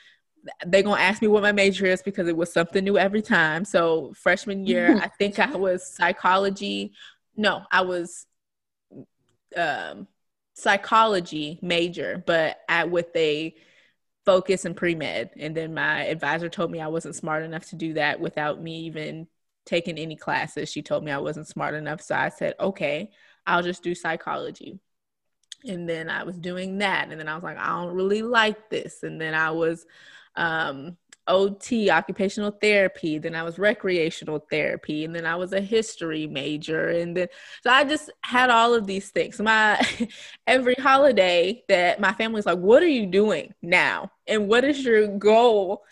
[0.66, 3.64] they're gonna ask me what my major is because it was something new every time.
[3.64, 6.92] So freshman year, I think I was psychology.
[7.36, 8.26] No, I was
[9.56, 10.08] um,
[10.54, 13.54] psychology major, but at with a
[14.28, 15.30] focus in pre med.
[15.38, 18.80] And then my advisor told me I wasn't smart enough to do that without me
[18.80, 19.26] even
[19.64, 20.70] taking any classes.
[20.70, 23.10] She told me I wasn't smart enough, so I said, okay,
[23.46, 24.80] I'll just do psychology
[25.64, 28.70] and then I was doing that, and then I was like, I don't really like
[28.70, 29.86] this, and then I was
[30.36, 30.96] um,
[31.28, 36.88] OT, occupational therapy, then I was recreational therapy, and then I was a history major,
[36.88, 37.28] and then
[37.62, 39.40] so I just had all of these things.
[39.40, 39.80] My
[40.46, 45.06] every holiday that my family's like, "What are you doing now?" and "What is your
[45.06, 45.84] goal?"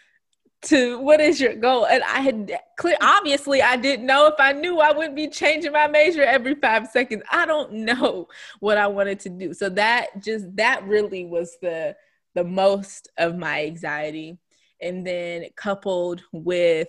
[0.62, 4.52] to what is your goal and i had clear obviously i didn't know if i
[4.52, 8.26] knew i wouldn't be changing my major every five seconds i don't know
[8.60, 11.94] what i wanted to do so that just that really was the
[12.34, 14.38] the most of my anxiety
[14.80, 16.88] and then coupled with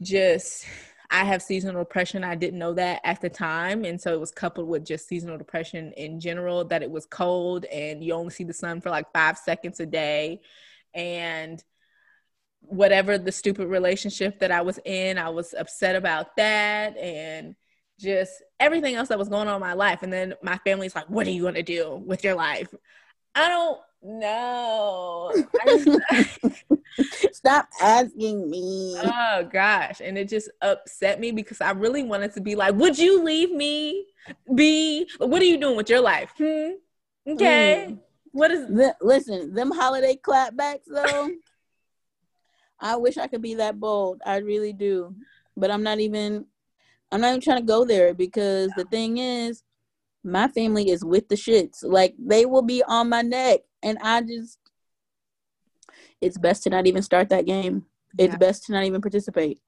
[0.00, 0.64] just
[1.10, 2.22] I have seasonal depression.
[2.22, 3.84] I didn't know that at the time.
[3.84, 7.64] And so it was coupled with just seasonal depression in general, that it was cold
[7.66, 10.42] and you only see the sun for like five seconds a day.
[10.92, 11.62] And
[12.60, 17.54] whatever the stupid relationship that I was in, I was upset about that and
[17.98, 20.02] just everything else that was going on in my life.
[20.02, 22.72] And then my family's like, What are you going to do with your life?
[23.34, 25.32] I don't know.
[27.32, 28.96] Stop asking me.
[28.98, 30.00] Oh gosh.
[30.00, 33.50] And it just upset me because I really wanted to be like, Would you leave
[33.50, 34.06] me
[34.54, 35.08] be?
[35.18, 36.32] What are you doing with your life?
[36.36, 36.70] Hmm?
[37.28, 37.86] Okay.
[37.88, 37.98] Mm.
[38.32, 41.30] What is the, listen, them holiday clapbacks though?
[42.80, 44.20] I wish I could be that bold.
[44.24, 45.14] I really do.
[45.56, 46.46] But I'm not even
[47.10, 49.62] I'm not even trying to go there because the thing is
[50.22, 51.78] my family is with the shits.
[51.82, 54.58] Like they will be on my neck and I just
[56.20, 57.86] it's best to not even start that game.
[58.18, 58.38] It's yeah.
[58.38, 59.60] best to not even participate.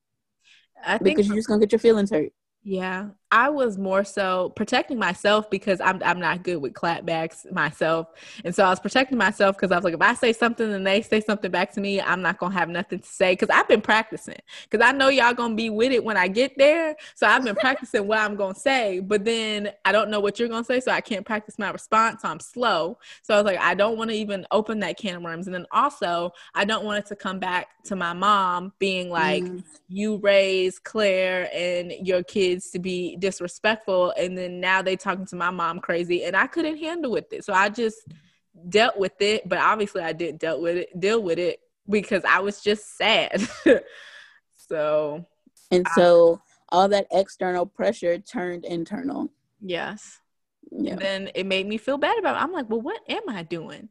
[0.84, 2.32] I think because you're just gonna get your feelings hurt.
[2.62, 8.08] Yeah, I was more so protecting myself because I'm I'm not good with clapbacks myself,
[8.44, 10.84] and so I was protecting myself because I was like, if I say something and
[10.84, 13.68] they say something back to me, I'm not gonna have nothing to say because I've
[13.68, 14.38] been practicing
[14.68, 17.54] because I know y'all gonna be with it when I get there, so I've been
[17.54, 20.90] practicing what I'm gonna say, but then I don't know what you're gonna say, so
[20.90, 22.22] I can't practice my response.
[22.22, 25.16] So I'm slow, so I was like, I don't want to even open that can
[25.16, 28.72] of worms, and then also I don't want it to come back to my mom
[28.80, 29.62] being like, mm.
[29.88, 35.36] you raised Claire and your kids to be disrespectful and then now they talking to
[35.36, 37.44] my mom crazy and I couldn't handle with it.
[37.44, 37.98] So I just
[38.68, 42.40] dealt with it, but obviously I didn't dealt with it deal with it because I
[42.40, 43.48] was just sad.
[44.56, 45.26] so
[45.70, 46.40] and so
[46.72, 49.30] I, all that external pressure turned internal.
[49.60, 50.20] Yes.
[50.70, 50.92] Yeah.
[50.92, 52.42] And then it made me feel bad about it.
[52.42, 53.88] I'm like, well, what am I doing?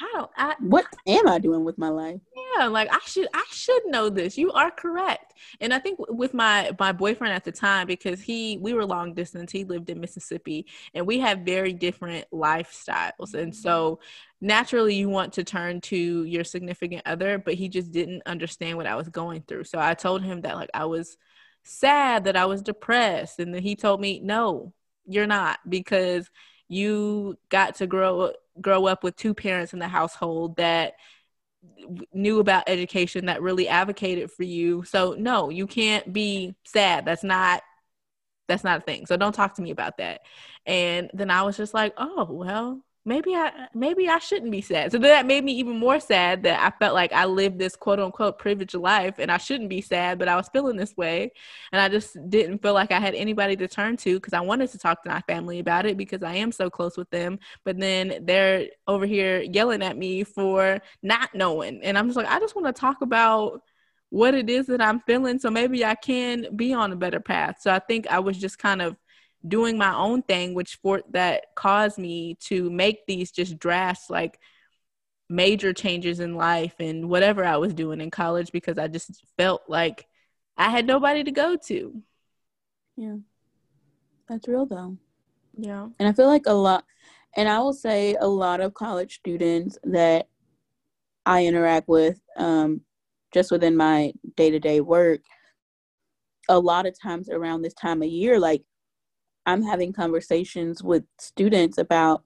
[0.00, 2.20] How I what am I doing with my life?
[2.56, 4.38] Yeah, like I should I should know this.
[4.38, 5.34] You are correct.
[5.60, 9.14] And I think with my my boyfriend at the time because he we were long
[9.14, 9.52] distance.
[9.52, 13.34] He lived in Mississippi and we have very different lifestyles.
[13.34, 14.46] And so mm-hmm.
[14.46, 18.86] naturally you want to turn to your significant other, but he just didn't understand what
[18.86, 19.64] I was going through.
[19.64, 21.16] So I told him that like I was
[21.62, 24.72] sad that I was depressed and then he told me, "No,
[25.06, 26.30] you're not because
[26.70, 30.94] you got to grow grow up with two parents in the household that
[32.14, 34.84] knew about education that really advocated for you.
[34.84, 37.04] So no you can't be sad.
[37.04, 37.62] That's not
[38.48, 39.06] that's not a thing.
[39.06, 40.20] So don't talk to me about that.
[40.64, 44.60] And then i was just like oh well maybe I uh, maybe I shouldn't be
[44.60, 44.92] sad.
[44.92, 47.98] So that made me even more sad that I felt like I lived this quote
[47.98, 51.32] unquote privileged life and I shouldn't be sad, but I was feeling this way.
[51.72, 54.70] And I just didn't feel like I had anybody to turn to because I wanted
[54.70, 57.38] to talk to my family about it because I am so close with them.
[57.64, 61.82] But then they're over here yelling at me for not knowing.
[61.82, 63.62] And I'm just like, I just want to talk about
[64.10, 67.58] what it is that I'm feeling so maybe I can be on a better path.
[67.60, 68.96] So I think I was just kind of
[69.46, 74.38] doing my own thing, which for that caused me to make these just drafts like
[75.28, 79.62] major changes in life and whatever I was doing in college because I just felt
[79.68, 80.06] like
[80.56, 82.02] I had nobody to go to.
[82.96, 83.16] Yeah.
[84.28, 84.96] That's real though.
[85.56, 85.88] Yeah.
[85.98, 86.84] And I feel like a lot,
[87.36, 90.28] and I will say a lot of college students that
[91.24, 92.82] I interact with um,
[93.32, 95.20] just within my day to day work,
[96.48, 98.62] a lot of times around this time of year, like
[99.46, 102.24] I'm having conversations with students about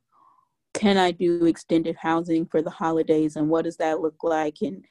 [0.74, 4.84] can I do extended housing for the holidays and what does that look like and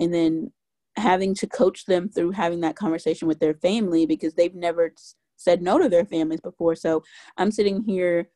[0.00, 0.52] and then
[0.96, 4.92] having to coach them through having that conversation with their family because they've never
[5.36, 6.74] said no to their families before.
[6.74, 7.02] So
[7.36, 8.28] I'm sitting here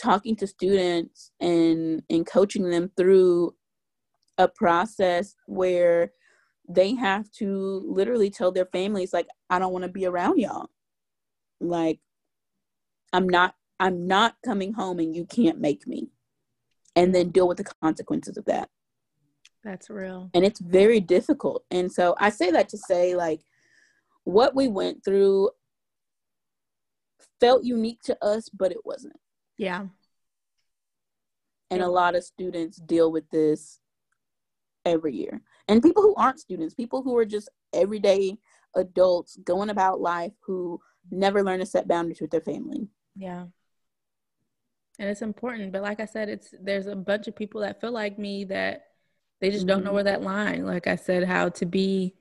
[0.00, 3.54] talking to students and and coaching them through
[4.38, 6.12] a process where
[6.68, 10.70] they have to literally tell their families like I don't want to be around y'all.
[11.60, 11.98] Like
[13.12, 16.08] I'm not I'm not coming home and you can't make me.
[16.96, 18.68] And then deal with the consequences of that.
[19.62, 20.30] That's real.
[20.34, 21.64] And it's very difficult.
[21.70, 23.40] And so I say that to say like
[24.24, 25.50] what we went through
[27.40, 29.16] felt unique to us, but it wasn't.
[29.56, 29.86] Yeah.
[31.70, 31.86] And Yeah.
[31.86, 33.80] a lot of students deal with this
[34.84, 35.42] every year.
[35.68, 38.38] And people who aren't students, people who are just everyday
[38.74, 40.80] adults going about life who
[41.10, 42.88] never learn to set boundaries with their family.
[43.18, 43.46] Yeah.
[44.98, 47.92] And it's important, but like I said, it's there's a bunch of people that feel
[47.92, 48.86] like me that
[49.40, 49.94] they just don't know Mhm.
[49.94, 50.66] where that line.
[50.66, 52.14] Like I said, how to be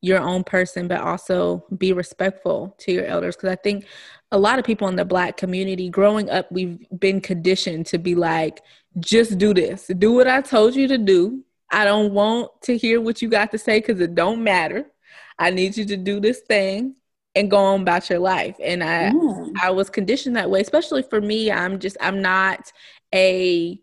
[0.00, 3.36] your own person, but also be respectful to your elders.
[3.36, 3.86] Because I think
[4.30, 8.14] a lot of people in the Black community, growing up, we've been conditioned to be
[8.14, 8.62] like,
[9.00, 11.44] just do this, do what I told you to do.
[11.70, 14.86] I don't want to hear what you got to say because it don't matter.
[15.38, 16.96] I need you to do this thing
[17.34, 18.56] and go on about your life.
[18.62, 19.46] And I, Yeah.
[19.62, 21.50] I was conditioned that way, especially for me.
[21.50, 22.72] I'm just, I'm not
[23.14, 23.80] a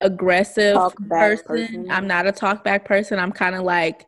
[0.00, 0.76] aggressive
[1.08, 1.46] person.
[1.46, 1.90] person.
[1.90, 3.18] I'm not a talk back person.
[3.18, 4.06] I'm kind of like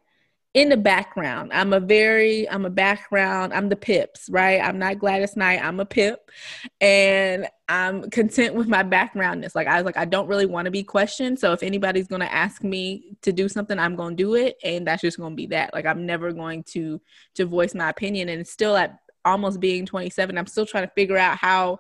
[0.59, 1.53] in the background.
[1.53, 3.53] I'm a very, I'm a background.
[3.55, 4.61] I'm the pips, right?
[4.61, 5.63] I'm not Gladys Knight.
[5.63, 6.33] I'm a pip.
[6.81, 9.55] And I'm content with my backgroundness.
[9.55, 11.39] Like I was like, I don't really want to be questioned.
[11.39, 14.57] So if anybody's to ask me to do something, I'm to do it.
[14.65, 15.73] And that's just to be that.
[15.73, 17.01] Like I'm never going to,
[17.37, 18.29] to voice my opinion.
[18.29, 21.79] And still at almost being 27, I'm still trying to figure out how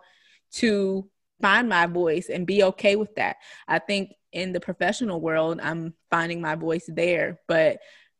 [0.53, 1.11] to
[1.43, 3.39] find my voice and be okay with that.
[3.66, 7.41] I think in the professional world, I'm finding my voice there.
[7.49, 7.79] But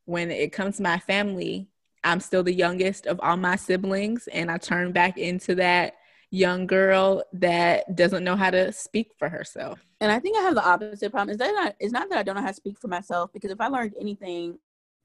[0.09, 1.69] when it comes to my family,
[2.03, 4.27] I'm still the youngest of all my siblings.
[4.29, 5.97] And I turn back into that
[6.31, 9.85] young girl that doesn't know how to speak for herself.
[10.01, 11.31] And I think I have the opposite problem.
[11.31, 13.51] Is that not, it's not that I don't know how to speak for myself because
[13.51, 14.59] if I learned anything,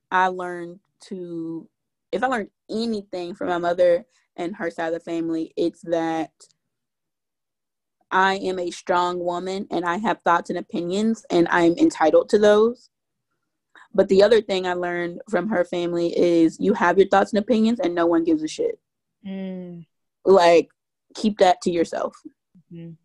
[0.10, 1.68] I learned to
[2.14, 4.06] if I learned anything from my mother
[4.38, 6.32] and her side of the family, it's that
[8.10, 12.38] I am a strong woman and I have thoughts and opinions and I'm entitled to
[12.38, 12.90] those.
[13.94, 17.40] But the other thing I learned from her family is you have your thoughts and
[17.40, 18.80] opinions and no one gives a shit.
[19.26, 19.86] Mm,
[20.26, 20.70] Like
[21.16, 22.16] keep that to yourself
[22.74, 22.96] mhm.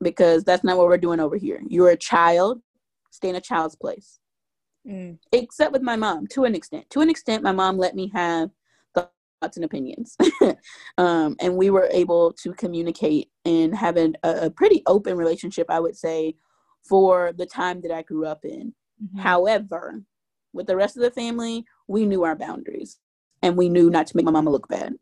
[0.00, 1.60] because that's not what we're doing over here.
[1.68, 2.62] You're a child,
[3.10, 4.20] stay in a child's place.
[4.86, 8.10] Mm, except with my mom to an extent to an extent my mom let me
[8.14, 8.48] have
[8.94, 10.16] thoughts and opinions
[10.98, 15.66] um, and we were able to communicate and have an, a, a pretty open relationship
[15.68, 16.34] i would say
[16.88, 18.72] for the time that i grew up in
[19.02, 19.20] mhm.
[19.20, 20.02] however
[20.52, 22.98] with the rest of the family we knew our boundaries
[23.42, 24.94] and we knew not to make my mama look bad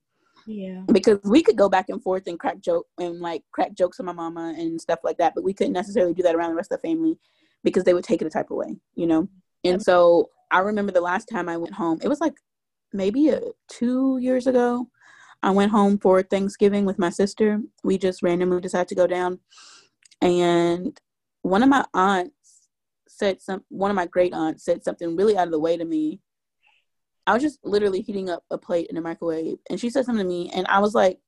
[0.46, 0.82] Yeah.
[0.92, 4.06] because we could go back and forth and crack joke and like crack jokes on
[4.06, 6.70] my mama and stuff like that, but we couldn't necessarily do that around the rest
[6.72, 7.18] of the family
[7.64, 9.28] because they would take it a type of way, you know.
[9.64, 12.34] And so I remember the last time I went home, it was like
[12.92, 14.88] maybe a, two years ago.
[15.42, 17.60] I went home for Thanksgiving with my sister.
[17.82, 19.40] We just randomly decided to go down,
[20.22, 20.98] and
[21.42, 22.35] one of my aunts
[23.16, 23.64] said some.
[23.68, 26.20] One of my great aunts said something really out of the way to me.
[27.26, 30.24] I was just literally heating up a plate in the microwave, and she said something
[30.24, 31.18] to me, and I was like,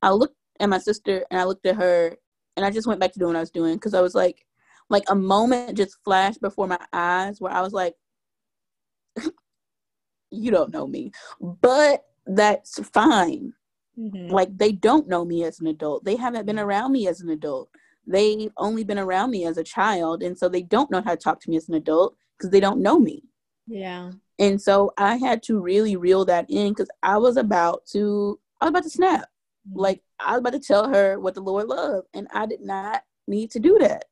[0.00, 2.16] I looked at my sister and I looked at her,
[2.56, 4.46] and I just went back to doing what I was doing because I was like,
[4.88, 7.94] like a moment just flashed before my eyes where I was like,
[10.30, 13.52] you don't know me, but that's fine.
[13.98, 14.30] Mhm.
[14.30, 16.04] Like they don't know me as an adult.
[16.04, 17.68] They haven't been around me as an adult.
[18.06, 21.16] They've only been around me as a child, and so they don't know how to
[21.16, 23.22] talk to me as an adult because they don't know me.
[23.66, 24.12] Yeah.
[24.38, 28.64] And so I had to really reel that in because I was about to, I
[28.64, 29.28] was about to snap.
[29.68, 29.78] Mm-hmm.
[29.78, 33.02] Like I was about to tell her what the Lord loved, and I did not
[33.28, 34.06] need to do that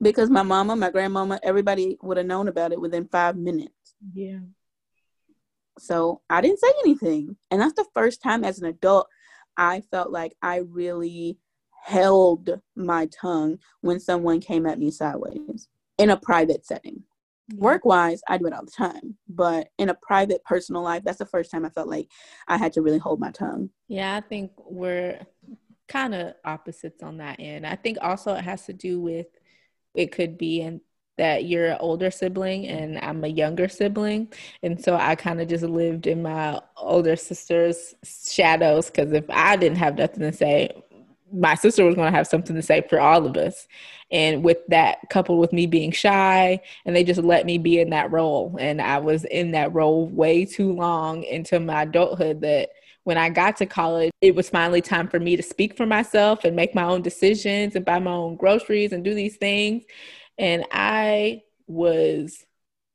[0.00, 3.94] because my mama, my grandmama, everybody would have known about it within five minutes.
[4.14, 4.40] Yeah.
[5.78, 9.06] So I didn't say anything, and that's the first time as an adult
[9.56, 11.38] I felt like I really
[11.82, 15.68] held my tongue when someone came at me sideways
[15.98, 17.02] in a private setting.
[17.56, 21.18] Work wise, I do it all the time, but in a private, personal life, that's
[21.18, 22.08] the first time I felt like
[22.46, 23.70] I had to really hold my tongue.
[23.88, 25.26] Yeah, I think we're
[25.88, 27.66] kind of opposites on that end.
[27.66, 29.26] I think also it has to do with
[29.94, 30.80] it could be in
[31.18, 34.32] that you're an older sibling and I'm a younger sibling.
[34.62, 39.56] And so I kind of just lived in my older sister's shadows because if I
[39.56, 40.70] didn't have nothing to say,
[41.32, 43.66] my sister was going to have something to say for all of us.
[44.10, 47.90] And with that, coupled with me being shy, and they just let me be in
[47.90, 48.56] that role.
[48.60, 52.70] And I was in that role way too long into my adulthood that
[53.04, 56.44] when I got to college, it was finally time for me to speak for myself
[56.44, 59.84] and make my own decisions and buy my own groceries and do these things.
[60.38, 62.44] And I was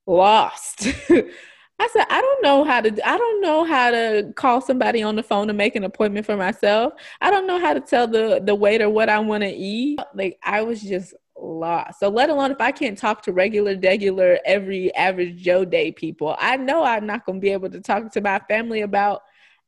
[0.05, 0.87] lost.
[1.79, 5.15] I said, I don't know how to, I don't know how to call somebody on
[5.15, 6.93] the phone to make an appointment for myself.
[7.21, 9.99] I don't know how to tell the, the waiter what I want to eat.
[10.15, 11.99] Like I was just lost.
[11.99, 16.35] So let alone if I can't talk to regular, regular, every average Joe day people,
[16.39, 19.21] I know I'm not going to be able to talk to my family about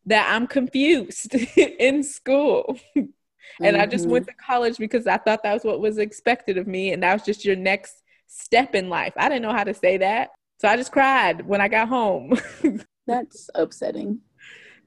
[0.07, 2.80] that I'm confused in school.
[2.95, 3.07] and
[3.62, 3.82] mm-hmm.
[3.82, 4.32] I just went mm-hmm.
[4.32, 6.91] to college because I thought that was what was expected of me.
[6.91, 9.14] And that was just your next step in life.
[9.16, 10.30] I didn't know how to say that.
[10.60, 12.38] So I just cried when I got home.
[13.07, 14.20] That's upsetting.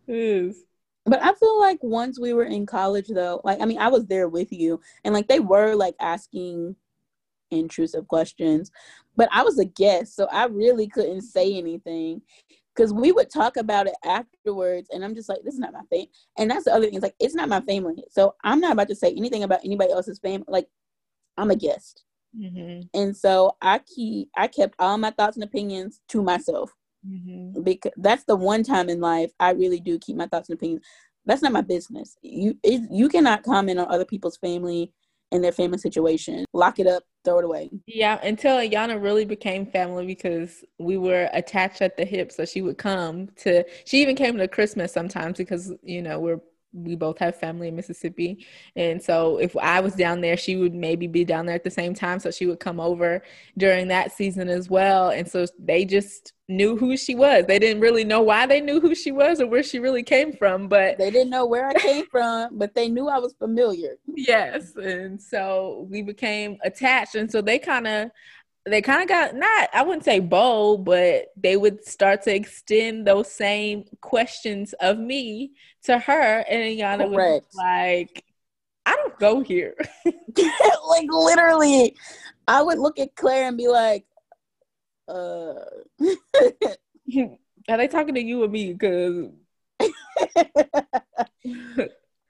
[0.07, 0.65] It is.
[1.07, 4.07] But I feel like once we were in college though, like I mean I was
[4.07, 6.77] there with you and like they were like asking
[7.51, 8.71] intrusive questions,
[9.17, 12.23] but I was a guest, so I really couldn't say anything
[12.75, 15.83] because we would talk about it afterwards and i'm just like this is not my
[15.91, 16.07] thing
[16.39, 18.89] and that's the other thing it's like it's not my family so i'm not about
[18.89, 20.67] to say anything about anybody else's family like
[21.37, 22.05] i'm a guest
[22.39, 22.99] Mm-hmm.
[22.99, 26.73] And so I keep I kept all my thoughts and opinions to myself
[27.07, 27.63] mm-hmm.
[27.63, 30.85] because that's the one time in life I really do keep my thoughts and opinions.
[31.27, 32.17] That's not my business.
[32.23, 34.93] You it, you cannot comment on other people's family
[35.31, 36.45] and their family situation.
[36.53, 37.71] Lock it up, throw it away.
[37.87, 42.31] Yeah, until Ayana really became family because we were attached at the hip.
[42.31, 43.65] So she would come to.
[43.85, 46.41] She even came to Christmas sometimes because you know we're
[46.73, 48.47] we both have family in Mississippi.
[48.77, 51.71] And so if I was down there, she would maybe be down there at the
[51.71, 52.19] same time.
[52.19, 53.23] So she would come over
[53.59, 55.11] during that season as well.
[55.11, 57.47] And so they just knew who she was.
[57.47, 60.33] They didn't really know why they knew who she was or where she really came
[60.33, 63.97] from, but they didn't know where I came from, but they knew I was familiar.
[64.07, 64.75] Yes.
[64.77, 67.15] And so we became attached.
[67.15, 68.11] And so they kind of
[68.65, 73.07] they kind of got not I wouldn't say bold, but they would start to extend
[73.07, 75.53] those same questions of me
[75.85, 78.25] to her, and Yana was like,
[78.87, 81.97] "I don't go here." like literally,
[82.47, 84.05] I would look at Claire and be like,
[85.09, 85.55] "Uh."
[87.69, 88.73] Are they talking to you or me?
[88.73, 89.29] Because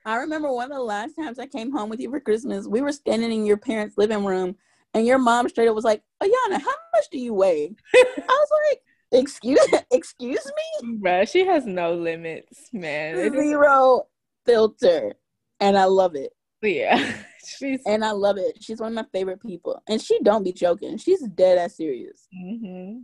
[0.04, 2.80] I remember one of the last times I came home with you for Christmas, we
[2.80, 4.56] were standing in your parents' living room
[4.94, 7.74] and your mom straight up was like, Ayana, how much do you weigh?
[7.94, 8.82] I was like,
[9.20, 10.98] excuse excuse me?
[10.98, 13.32] Bruh, she has no limits, man.
[13.32, 14.06] Zero
[14.44, 15.14] filter.
[15.60, 16.32] And I love it.
[16.62, 17.14] Yeah.
[17.58, 18.62] She's and I love it.
[18.62, 19.82] She's one of my favorite people.
[19.88, 20.96] And she don't be joking.
[20.96, 22.28] She's dead ass serious.
[22.34, 23.00] Mm-hmm.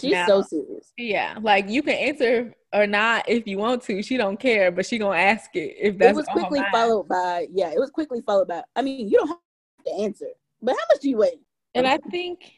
[0.00, 0.92] She's now, so serious.
[0.96, 4.02] Yeah, like you can answer or not if you want to.
[4.02, 6.12] She don't care, but she gonna ask it if that's.
[6.12, 7.70] It was quickly followed by yeah.
[7.70, 8.62] It was quickly followed by.
[8.74, 9.38] I mean, you don't have
[9.86, 10.28] to answer.
[10.62, 11.40] But how much do you weigh?
[11.74, 12.52] And I think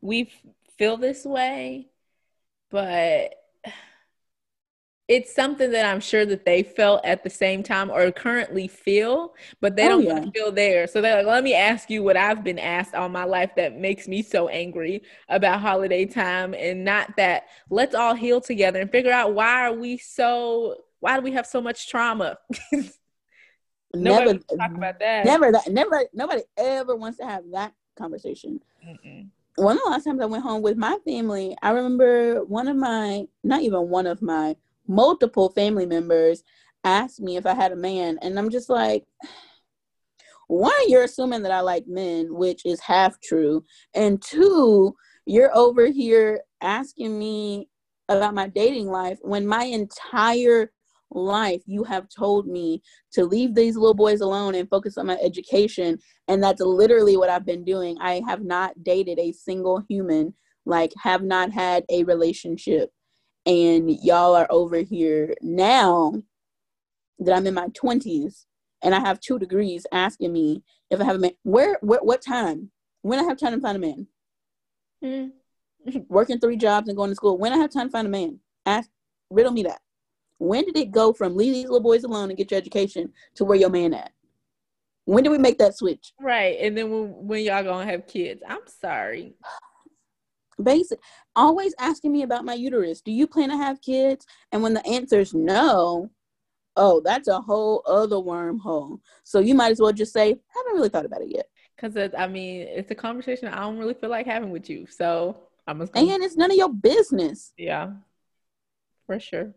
[0.00, 0.32] we
[0.78, 1.88] feel this way,
[2.70, 3.34] but
[5.06, 9.34] it's something that I'm sure that they felt at the same time or currently feel,
[9.60, 10.14] but they oh, don't yeah.
[10.14, 10.86] want to feel there.
[10.86, 13.78] So they're like, let me ask you what I've been asked all my life that
[13.78, 18.90] makes me so angry about holiday time and not that let's all heal together and
[18.90, 22.38] figure out why are we so why do we have so much trauma?
[23.94, 25.24] Nobody never talk about that.
[25.24, 25.68] Never that.
[25.68, 26.04] Never.
[26.12, 28.60] Nobody ever wants to have that conversation.
[28.86, 29.28] Mm-mm.
[29.56, 32.76] One of the last times I went home with my family, I remember one of
[32.76, 34.56] my, not even one of my,
[34.88, 36.42] multiple family members
[36.82, 39.04] asked me if I had a man, and I'm just like,
[40.48, 43.64] one, you're assuming that I like men, which is half true,
[43.94, 47.68] and two, you're over here asking me
[48.08, 50.70] about my dating life when my entire
[51.14, 55.18] life you have told me to leave these little boys alone and focus on my
[55.22, 55.98] education.
[56.28, 57.96] And that's literally what i've been doing.
[58.00, 60.34] I have not dated a single human
[60.66, 62.90] like have not had a relationship.
[63.46, 66.22] And y'all are over here now
[67.18, 68.44] that i'm in my 20s
[68.82, 72.22] and i have two degrees asking me if i have a man where, where what
[72.22, 72.70] time?
[73.02, 74.06] When i have time to find a man?
[75.04, 75.32] Mm.
[76.08, 77.38] working three jobs and going to school.
[77.38, 78.40] When i have time to find a man?
[78.66, 78.88] Ask
[79.30, 79.80] riddle me that
[80.38, 83.44] When did it go from leave these little boys alone and get your education to
[83.44, 84.12] where your man at?
[85.04, 86.12] When did we make that switch?
[86.20, 86.58] Right.
[86.60, 89.34] And then when, when y'all gonna have kids, I'm sorry.
[90.62, 90.98] Basic.
[91.36, 93.00] Always asking me about my uterus.
[93.00, 94.24] Do you plan to have kids?
[94.52, 96.10] And when the answer is no,
[96.76, 99.00] oh, that's a whole other wormhole.
[99.24, 101.46] So you might as well just say, I haven't really thought about it yet.
[101.76, 104.86] Because I mean, it's a conversation I don't really feel like having with you.
[104.86, 107.52] So I'm just and it's none of your business.
[107.56, 107.92] Yeah,
[109.06, 109.54] for sure.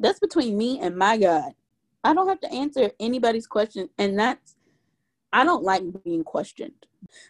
[0.00, 1.52] That's between me and my God.
[2.02, 4.56] I don't have to answer anybody's question, and that's
[5.32, 6.86] I don't like being questioned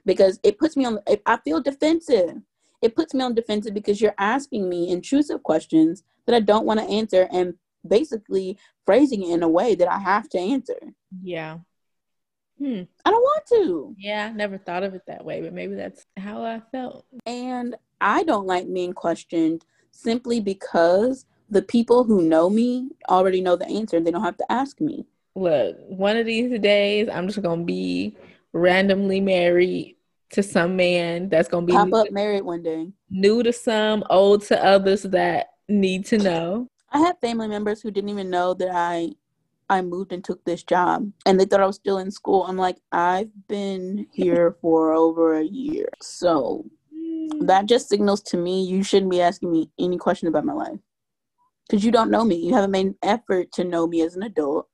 [0.06, 1.00] because it puts me on.
[1.26, 2.40] I feel defensive.
[2.80, 6.80] It puts me on defensive because you're asking me intrusive questions that I don't want
[6.80, 7.54] to answer, and
[7.86, 8.56] basically
[8.86, 10.78] phrasing it in a way that I have to answer.
[11.22, 11.58] Yeah.
[12.58, 12.82] Hmm.
[13.04, 13.94] I don't want to.
[13.98, 17.06] Yeah, I never thought of it that way, but maybe that's how I felt.
[17.24, 23.56] And I don't like being questioned simply because the people who know me already know
[23.56, 25.04] the answer and they don't have to ask me.
[25.34, 28.16] Look, one of these days I'm just gonna be
[28.52, 29.96] randomly married
[30.30, 32.88] to some man that's gonna be pop up married one day.
[33.10, 36.68] New to some, old to others that need to know.
[36.90, 39.10] I had family members who didn't even know that I
[39.68, 42.44] I moved and took this job and they thought I was still in school.
[42.44, 45.88] I'm like, I've been here for over a year.
[46.00, 46.64] So
[47.42, 50.78] that just signals to me you shouldn't be asking me any question about my life.
[51.70, 52.34] Because you don't know me.
[52.34, 54.66] You haven't made an effort to know me as an adult.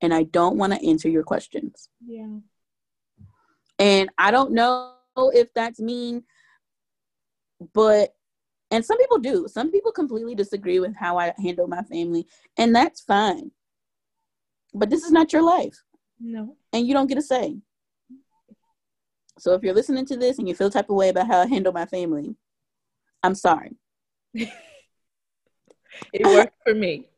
[0.00, 1.88] And I don't want to answer your questions.
[2.06, 2.36] Yeah.
[3.80, 6.22] And I don't know if that's mean,
[7.72, 8.14] but
[8.70, 9.48] and some people do.
[9.48, 12.26] Some people completely disagree with how I handle my family,
[12.56, 13.50] and that's fine.
[14.72, 15.82] But this is not your life.
[16.20, 16.56] No.
[16.72, 17.56] And you don't get a say.
[19.38, 21.46] So if you're listening to this and you feel type of way about how I
[21.46, 22.36] handle my family,
[23.24, 23.76] I'm sorry.
[26.12, 27.08] it works for me.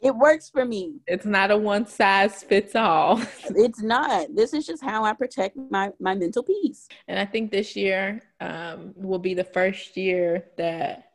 [0.00, 1.00] It works for me.
[1.06, 3.20] It's not a one size fits all.
[3.44, 4.34] it's not.
[4.34, 6.88] This is just how I protect my my mental peace.
[7.08, 11.12] And I think this year um, will be the first year that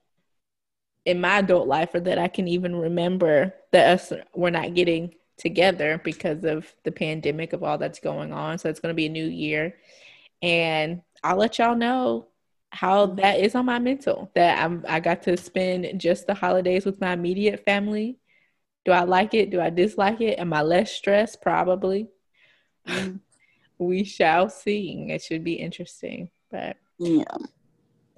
[1.05, 5.13] in my adult life or that I can even remember that us we're not getting
[5.37, 8.57] together because of the pandemic of all that's going on.
[8.57, 9.75] So it's going to be a new year.
[10.41, 12.27] And I'll let y'all know
[12.71, 16.85] how that is on my mental that I'm I got to spend just the holidays
[16.85, 18.17] with my immediate family.
[18.85, 19.51] Do I like it?
[19.51, 20.39] Do I dislike it?
[20.39, 21.41] Am I less stressed?
[21.41, 22.09] Probably.
[22.87, 23.19] Mm.
[23.77, 25.07] we shall see.
[25.09, 26.29] It should be interesting.
[26.49, 27.23] But yeah.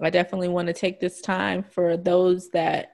[0.00, 2.93] I definitely want to take this time for those that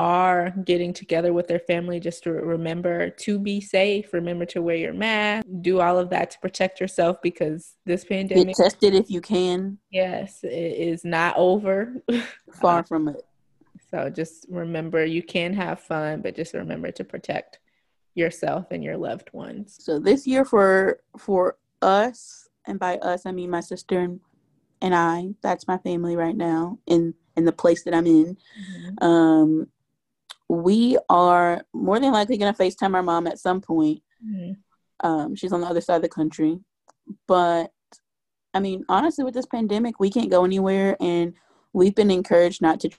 [0.00, 4.76] are getting together with their family just to remember to be safe remember to wear
[4.76, 9.10] your mask do all of that to protect yourself because this pandemic get tested if
[9.10, 9.76] you can.
[9.90, 12.02] Yes it is not over.
[12.62, 13.22] Far from it.
[13.90, 17.58] So just remember you can have fun but just remember to protect
[18.14, 19.76] yourself and your loved ones.
[19.80, 24.20] So this year for for us and by us i mean my sister and,
[24.80, 28.36] and i that's my family right now in in the place that i'm in.
[28.36, 29.04] Mm-hmm.
[29.04, 29.66] um
[30.50, 34.02] we are more than likely going to FaceTime our mom at some point.
[34.24, 35.06] Mm-hmm.
[35.08, 36.58] Um, she's on the other side of the country.
[37.28, 37.70] But
[38.52, 41.34] I mean, honestly, with this pandemic, we can't go anywhere, and
[41.72, 42.90] we've been encouraged not to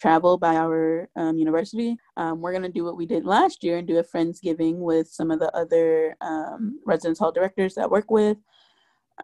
[0.00, 1.96] travel by our um, university.
[2.16, 5.08] Um, we're going to do what we did last year and do a Friendsgiving with
[5.08, 8.38] some of the other um, residence hall directors that work with.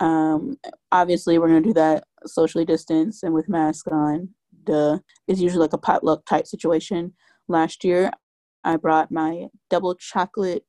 [0.01, 0.59] Um,
[0.93, 4.29] obviously, we're going to do that socially distanced and with masks on.
[4.64, 4.99] Duh.
[5.27, 7.14] It's usually like a potluck type situation.
[7.49, 8.11] Last year,
[8.64, 10.64] I brought my double chocolate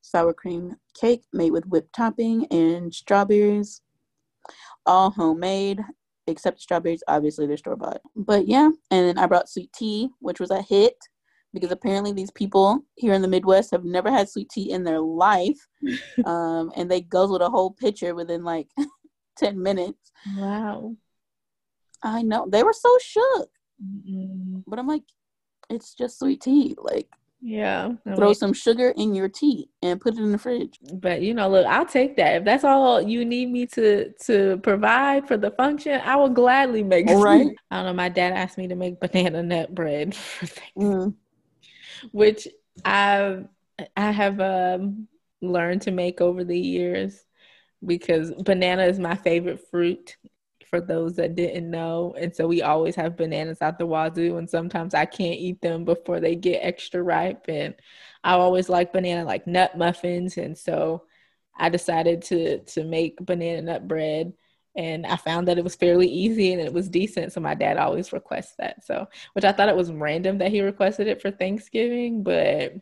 [0.00, 3.82] sour cream cake made with whipped topping and strawberries,
[4.86, 5.80] all homemade,
[6.26, 7.02] except strawberries.
[7.08, 8.00] Obviously, they're store bought.
[8.16, 10.96] But yeah, and then I brought sweet tea, which was a hit
[11.54, 15.00] because apparently these people here in the Midwest have never had sweet tea in their
[15.00, 15.58] life,
[16.26, 18.68] um, and they guzzled a whole pitcher within like
[19.38, 20.10] ten minutes.
[20.36, 20.96] Wow.
[22.02, 23.48] I know they were so shook,
[23.82, 24.58] mm-hmm.
[24.66, 25.04] but I'm like,
[25.70, 26.76] it's just sweet tea.
[26.80, 27.08] Like,
[27.40, 30.78] yeah, I throw mean, some sugar in your tea and put it in the fridge.
[30.94, 32.36] But you know, look, I'll take that.
[32.36, 36.82] If that's all you need me to to provide for the function, I will gladly
[36.82, 37.14] make it.
[37.24, 37.54] Right.
[37.70, 37.92] I don't know.
[37.92, 40.46] My dad asked me to make banana nut bread for
[40.78, 41.14] mm.
[42.12, 42.48] which
[42.84, 43.46] I've
[43.96, 45.08] I have um,
[45.42, 47.24] learned to make over the years
[47.84, 50.16] because banana is my favorite fruit
[50.74, 52.16] for those that didn't know.
[52.18, 55.84] And so we always have bananas out the wazoo, and sometimes I can't eat them
[55.84, 57.44] before they get extra ripe.
[57.48, 57.76] And
[58.24, 61.04] I always like banana like nut muffins, and so
[61.56, 64.32] I decided to to make banana nut bread.
[64.76, 67.32] And I found that it was fairly easy and it was decent.
[67.32, 68.84] So my dad always requests that.
[68.84, 72.74] So, which I thought it was random that he requested it for Thanksgiving, but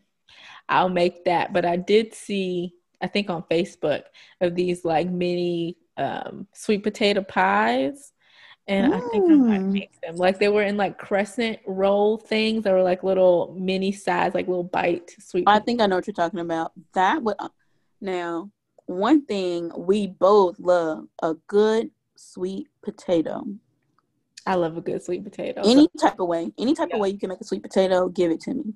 [0.70, 1.52] I'll make that.
[1.52, 4.04] But I did see, I think on Facebook,
[4.40, 8.12] of these like mini um, sweet potato pies.
[8.68, 9.72] And I think I might Mm.
[9.72, 10.16] make them.
[10.16, 12.62] Like they were in like crescent roll things.
[12.62, 15.44] They were like little mini size, like little bite sweet.
[15.48, 16.72] I think I know what you're talking about.
[16.94, 17.36] That would
[18.00, 18.50] now
[18.86, 23.44] one thing we both love a good sweet potato.
[24.46, 25.62] I love a good sweet potato.
[25.64, 26.96] Any type of way, any type Yeah.
[26.96, 28.74] of way you can make a sweet potato, give it to me.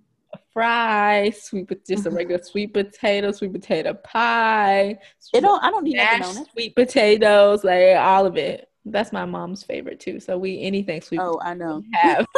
[0.53, 2.15] Fry, sweet, just a Mhm.
[2.17, 4.99] regular sweet potato, sweet potato pie.
[5.33, 5.63] It don't.
[5.63, 8.71] I don't need mashed sweet potatoes, like all of it.
[8.85, 10.21] That's my mom's favorite too.
[10.21, 11.83] So we anything sweet Oh, I know.
[11.93, 12.27] have.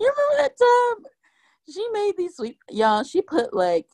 [0.00, 1.04] You remember that time
[1.72, 3.04] she made these sweet y'all?
[3.04, 3.86] She put like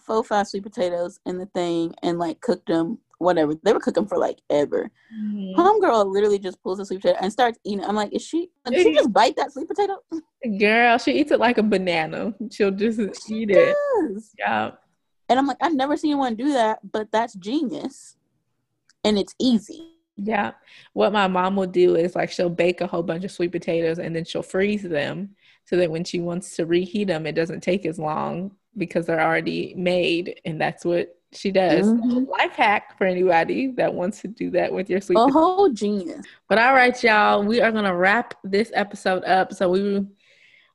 [0.00, 2.98] four, five sweet potatoes in the thing and like cooked them.
[3.18, 4.90] Whatever they were cooking for like ever.
[5.12, 5.54] Mhm.
[5.56, 7.84] Homegirl literally just pulls a sweet potato and starts eating.
[7.84, 8.50] I'm like, is she?
[8.66, 9.96] Did she just bite that sweet potato?
[10.58, 12.32] Girl, she eats it like a banana.
[12.50, 13.00] She'll just
[13.30, 13.76] eat it.
[14.38, 14.70] Yeah.
[15.28, 18.16] And I'm like, I've never seen anyone do that, but that's genius,
[19.04, 19.94] and it's easy.
[20.16, 20.52] Yeah.
[20.94, 23.98] What my mom will do is like she'll bake a whole bunch of sweet potatoes
[23.98, 27.62] and then she'll freeze them so that when she wants to reheat them, it doesn't
[27.62, 30.40] take as long because they're already made.
[30.44, 31.86] And that's what she does.
[31.86, 32.26] Mhm.
[32.28, 35.18] life hack for anybody that wants to do that with your sleep.
[35.18, 36.24] A whole genius.
[36.48, 39.52] But all right, y'all, we are going to wrap this episode up.
[39.52, 40.06] So we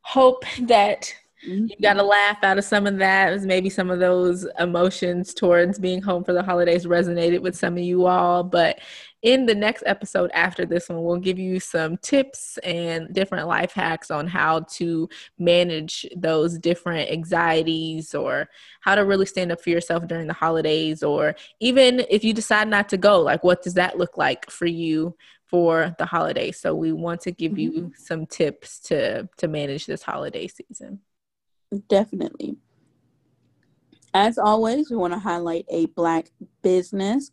[0.02, 1.14] hope that
[1.46, 3.42] you got a laugh out of some of that.
[3.42, 7.84] Maybe some of those emotions towards being home for the holidays resonated with some of
[7.84, 8.44] you all.
[8.44, 8.80] But
[9.24, 13.72] in the next episode after this one, we'll give you some tips and different life
[13.72, 15.10] hacks on how to
[15.40, 18.50] manage those different anxieties or
[18.82, 21.02] how to really stand up for yourself during the holidays.
[21.02, 24.68] Or even if you decide not to go, like what does that look like for
[24.68, 25.16] you?
[25.46, 26.52] for the holiday?
[26.52, 27.88] so we want to give you mm-hmm.
[27.96, 31.00] some tips to to manage this holiday season
[31.88, 32.56] Definitely.
[34.14, 36.30] As always, we want to highlight a black
[36.62, 37.32] business.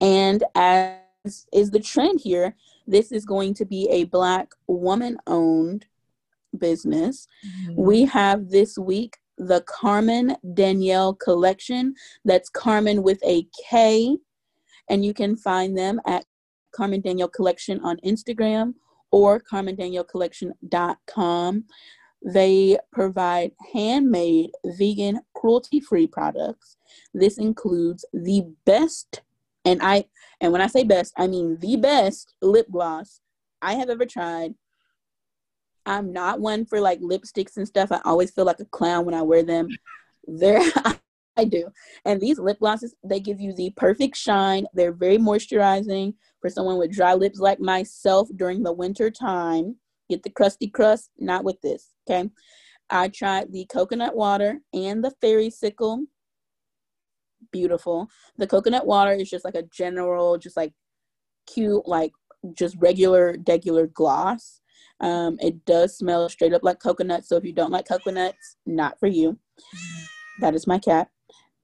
[0.00, 2.54] And as is the trend here,
[2.86, 5.86] this is going to be a black woman owned
[6.58, 7.26] business.
[7.46, 7.82] Mm-hmm.
[7.82, 11.94] We have this week the Karmen Danielle collection.
[12.24, 14.16] That's Carmen with a K.
[14.88, 16.24] And you can find them at
[16.76, 18.74] Karmen Danielle Collection on Instagram
[19.10, 21.64] or karmendaniellecollection.com.
[22.22, 26.76] They provide handmade, vegan, cruelty free products.
[27.14, 29.22] This includes the best,
[29.64, 30.04] and I
[30.40, 33.20] and when I say best, I mean the best lip gloss
[33.62, 34.54] I have ever tried.
[35.86, 37.90] I'm not one for like lipsticks and stuff.
[37.90, 39.68] I always feel like a clown when I wear them.
[40.26, 40.62] They're
[41.36, 41.70] I do.
[42.04, 44.66] And these lip glosses, they give you the perfect shine.
[44.74, 49.76] They're very moisturizing for someone with dry lips like myself during the winter time.
[50.10, 51.92] Get the crusty crust, not with this.
[52.08, 52.28] Okay.
[52.90, 56.04] I tried the coconut water and the fairy sickle.
[57.52, 58.08] Beautiful.
[58.36, 60.72] The coconut water is just like a general, just like
[61.46, 62.12] cute, like
[62.54, 64.60] just regular, regular gloss.
[65.00, 67.24] Um, it does smell straight up like coconut.
[67.24, 69.38] So if you don't like coconuts, not for you.
[70.40, 71.08] That is my cat.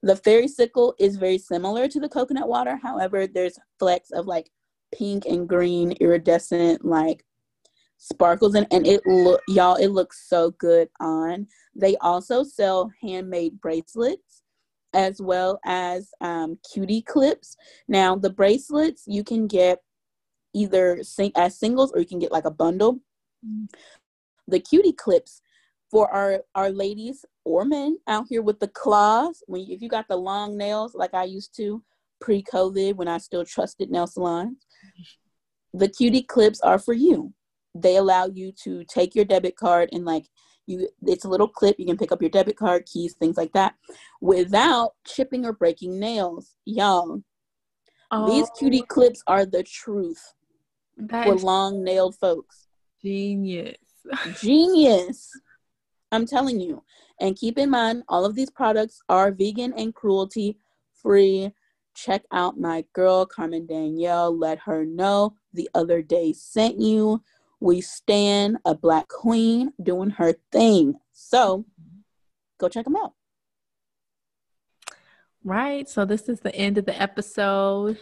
[0.02, 2.78] The fairy sickle is very similar to the coconut water.
[2.82, 4.50] However, there's flecks of like
[4.96, 7.24] pink and green iridescent like
[7.98, 13.58] sparkles and, and it look y'all it looks so good on they also sell handmade
[13.60, 14.25] bracelets
[14.96, 17.56] as well as um, cutie clips.
[17.86, 19.78] Now the bracelets you can get
[20.54, 23.00] either sing- as singles or you can get like a bundle.
[24.48, 25.42] The cutie clips
[25.90, 29.88] for our our ladies or men out here with the claws when you, if you
[29.88, 31.80] got the long nails like i used to
[32.20, 34.66] pre-covid when i still trusted nail salons
[35.76, 37.32] the cutie clips are for you.
[37.74, 40.24] They allow you to take your debit card and like
[40.66, 43.52] you it's a little clip you can pick up your debit card keys things like
[43.52, 43.74] that
[44.20, 46.56] without chipping or breaking nails.
[46.64, 47.22] Y'all
[48.26, 48.58] these oh.
[48.58, 50.32] cutie clips are the truth
[50.96, 52.68] that for long nailed folks.
[53.02, 53.76] Genius.
[54.40, 55.30] Genius.
[56.12, 56.82] I'm telling you.
[57.20, 60.56] And keep in mind all of these products are vegan and cruelty
[61.02, 61.52] free.
[61.94, 64.36] Check out my girl karmen danielle.
[64.36, 67.22] Let her know the other day sent you
[67.60, 71.64] we stand a black queen doing her thing so
[72.58, 73.12] go check them out
[75.46, 75.88] Right.
[75.88, 78.00] So this is the end of the episode.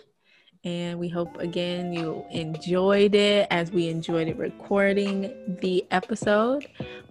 [0.64, 6.66] And we hope again you enjoyed it as we enjoyed it recording the episode.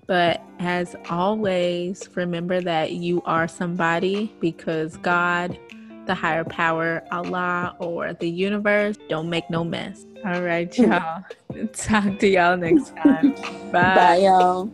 [0.08, 5.56] But as always, remember that you are somebody because God,
[6.06, 10.06] the higher power, Allah, or the universe don't make no mess.
[10.26, 11.24] All right, y'all.
[11.74, 13.36] Talk to y'all next time.
[13.72, 14.72] bye y'all